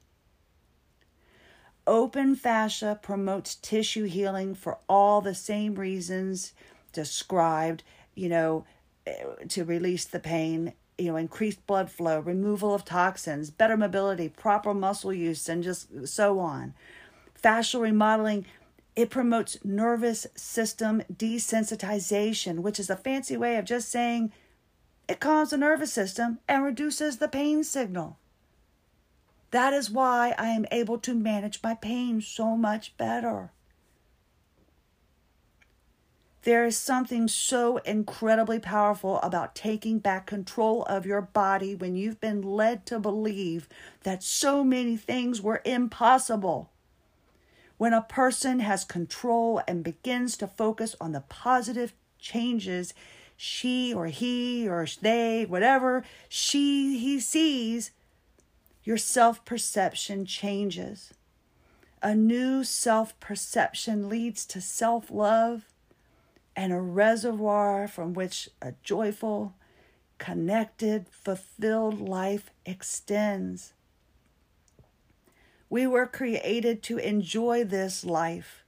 Open 1.87 2.35
fascia 2.35 2.99
promotes 3.03 3.57
tissue 3.57 4.05
healing 4.05 4.55
for 4.55 4.79
all 4.89 5.21
the 5.21 5.35
same 5.35 5.75
reasons 5.75 6.55
described, 6.93 7.83
you 8.15 8.29
know, 8.29 8.65
eh, 9.07 9.23
to 9.49 9.65
release 9.65 10.07
the 10.07 10.19
pain, 10.19 10.73
you 10.97 11.07
know, 11.07 11.17
increased 11.17 11.67
blood 11.67 11.91
flow, 11.91 12.21
removal 12.21 12.75
of 12.75 12.87
toxins, 12.87 13.51
better 13.51 13.77
mobility, 13.77 14.31
proper 14.31 14.73
muscle 14.73 15.13
use, 15.13 15.47
and 15.47 15.63
just 15.63 16.09
so 16.09 16.39
on. 16.39 16.73
Fascial 17.43 17.83
remodeling 17.83 18.47
It 18.97 19.11
promotes 19.11 19.59
nervous 19.65 20.27
system 20.37 21.03
desensitization, 21.13 22.61
which 22.61 22.79
is 22.79 22.91
a 22.91 22.97
fancy 22.97 23.37
way 23.37 23.57
of 23.57 23.65
just 23.65 23.89
saying 23.89 24.33
it 25.09 25.21
calms 25.21 25.51
the 25.51 25.57
nervous 25.57 25.93
system 25.93 26.39
and 26.49 26.65
reduces 26.65 27.19
the 27.19 27.29
pain 27.29 27.65
signal. 27.65 28.19
That 29.51 29.73
is 29.73 29.91
why 29.91 30.35
I 30.39 30.49
am 30.49 30.67
able 30.71 30.99
to 30.99 31.15
manage 31.15 31.63
my 31.63 31.75
pain 31.75 32.21
so 32.21 32.57
much 32.57 32.97
better. 32.97 33.53
There 36.43 36.65
is 36.67 36.77
something 36.77 37.27
so 37.27 37.79
incredibly 37.79 38.59
powerful 38.59 39.19
about 39.23 39.55
taking 39.55 39.99
back 39.99 40.27
control 40.27 40.83
of 40.85 41.07
your 41.07 41.23
body 41.23 41.75
when 41.75 41.97
you've 41.97 42.21
been 42.21 42.43
led 42.43 42.85
to 42.87 42.99
believe 42.99 43.69
that 44.03 44.23
so 44.23 44.63
many 44.63 44.97
things 44.97 45.41
were 45.41 45.63
impossible. 45.65 46.71
When 47.77 47.93
a 47.93 48.03
person 48.03 48.61
has 48.61 48.85
control 48.85 49.61
and 49.67 49.85
begins 49.85 50.37
to 50.39 50.47
focus 50.47 50.95
on 51.01 51.13
the 51.13 51.21
positive 51.21 51.93
changes 52.19 52.95
she 53.37 53.93
or 53.93 54.07
he 54.07 54.69
or 54.69 54.87
they, 55.01 55.45
whatever 55.45 56.05
she 56.29 56.99
he 56.99 57.21
sees, 57.21 57.91
your 58.85 58.97
self 58.97 59.45
perception 59.45 60.25
changes. 60.25 61.13
A 62.03 62.15
new 62.15 62.65
self 62.65 63.19
perception 63.21 64.09
leads 64.09 64.45
to 64.47 64.61
self 64.61 65.11
love 65.11 65.65
and 66.57 66.73
a 66.73 66.81
reservoir 66.81 67.89
from 67.89 68.15
which 68.15 68.49
a 68.63 68.75
joyful, 68.83 69.55
connected, 70.19 71.07
fulfilled 71.11 72.01
life 72.01 72.51
extends. 72.65 73.74
We 75.75 75.89
were 75.89 76.07
created 76.07 76.85
to 76.85 76.99
enjoy 76.99 77.65
this 77.65 78.05
life. 78.05 78.63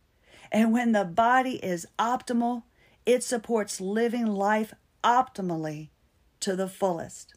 And 0.51 0.73
when 0.73 0.91
the 0.91 1.05
body 1.05 1.65
is 1.65 1.87
optimal, 2.01 2.65
it 3.07 3.23
supports 3.23 3.81
living 3.81 4.27
life 4.27 4.75
optimally 5.05 5.91
to 6.41 6.57
the 6.57 6.67
fullest. 6.67 7.35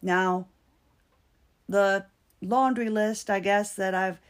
Now, 0.00 0.46
the 1.68 2.06
laundry 2.40 2.88
list, 2.88 3.28
I 3.28 3.40
guess, 3.40 3.74
that 3.74 3.92
I've 3.92 4.20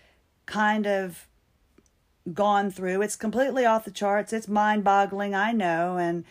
kind 0.46 0.86
of 0.86 1.28
gone 2.32 2.70
through. 2.70 3.02
It's 3.02 3.14
completely 3.14 3.66
off 3.66 3.84
the 3.84 3.90
charts. 3.90 4.32
It's 4.32 4.48
mind 4.48 4.84
boggling, 4.84 5.34
I 5.34 5.52
know, 5.52 5.98
and 5.98 6.24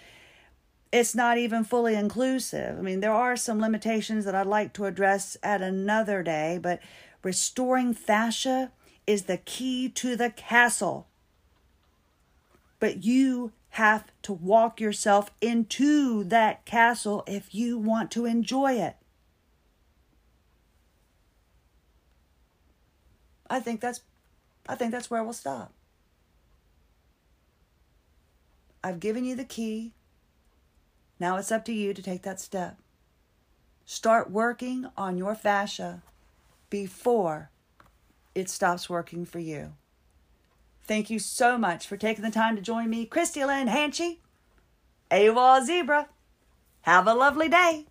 it's 0.91 1.15
not 1.15 1.37
even 1.37 1.63
fully 1.63 1.95
inclusive. 1.95 2.77
I 2.77 2.81
mean, 2.81 3.01
there 3.01 3.13
are 3.13 3.35
some 3.35 3.59
limitations 3.59 4.25
that 4.25 4.35
I'd 4.35 4.47
like 4.47 4.73
to 4.73 4.85
address 4.85 5.37
at 5.43 5.61
another 5.61 6.23
day, 6.23 6.59
but 6.61 6.79
restoring 7.23 7.93
fascia 7.93 8.71
is 9.05 9.23
the 9.23 9.37
key 9.37 9.89
to 9.89 10.15
the 10.15 10.29
castle. 10.29 11.07
But 12.79 13.03
you 13.03 13.51
have 13.71 14.05
to 14.23 14.33
walk 14.33 14.79
yourself 14.79 15.31
into 15.41 16.23
that 16.25 16.65
castle 16.65 17.23
if 17.27 17.53
you 17.53 17.77
want 17.77 18.11
to 18.11 18.25
enjoy 18.25 18.73
it. 18.73 18.95
I 23.49 23.59
think 23.59 23.81
that's 23.81 24.01
I 24.67 24.75
think 24.75 24.91
that's 24.91 25.09
where 25.09 25.23
we'll 25.23 25.33
stop. 25.33 25.73
I've 28.83 28.99
given 28.99 29.25
you 29.25 29.35
the 29.35 29.45
key. 29.45 29.93
Now 31.19 31.37
it's 31.37 31.51
up 31.51 31.65
to 31.65 31.73
you 31.73 31.93
to 31.93 32.01
take 32.01 32.21
that 32.23 32.39
step. 32.39 32.77
Start 33.85 34.29
working 34.29 34.87
on 34.97 35.17
your 35.17 35.35
fascia 35.35 36.03
before 36.69 37.49
it 38.35 38.49
stops 38.49 38.89
working 38.89 39.25
for 39.25 39.39
you. 39.39 39.73
Thank 40.83 41.09
you 41.09 41.19
so 41.19 41.57
much 41.57 41.87
for 41.87 41.97
taking 41.97 42.23
the 42.23 42.31
time 42.31 42.55
to 42.55 42.61
join 42.61 42.89
me, 42.89 43.05
Christie 43.05 43.43
Lynn 43.43 43.67
Hanchey, 43.67 44.19
AWOL 45.11 45.65
Zebra. 45.65 46.07
Have 46.81 47.07
a 47.07 47.13
lovely 47.13 47.49
day. 47.49 47.85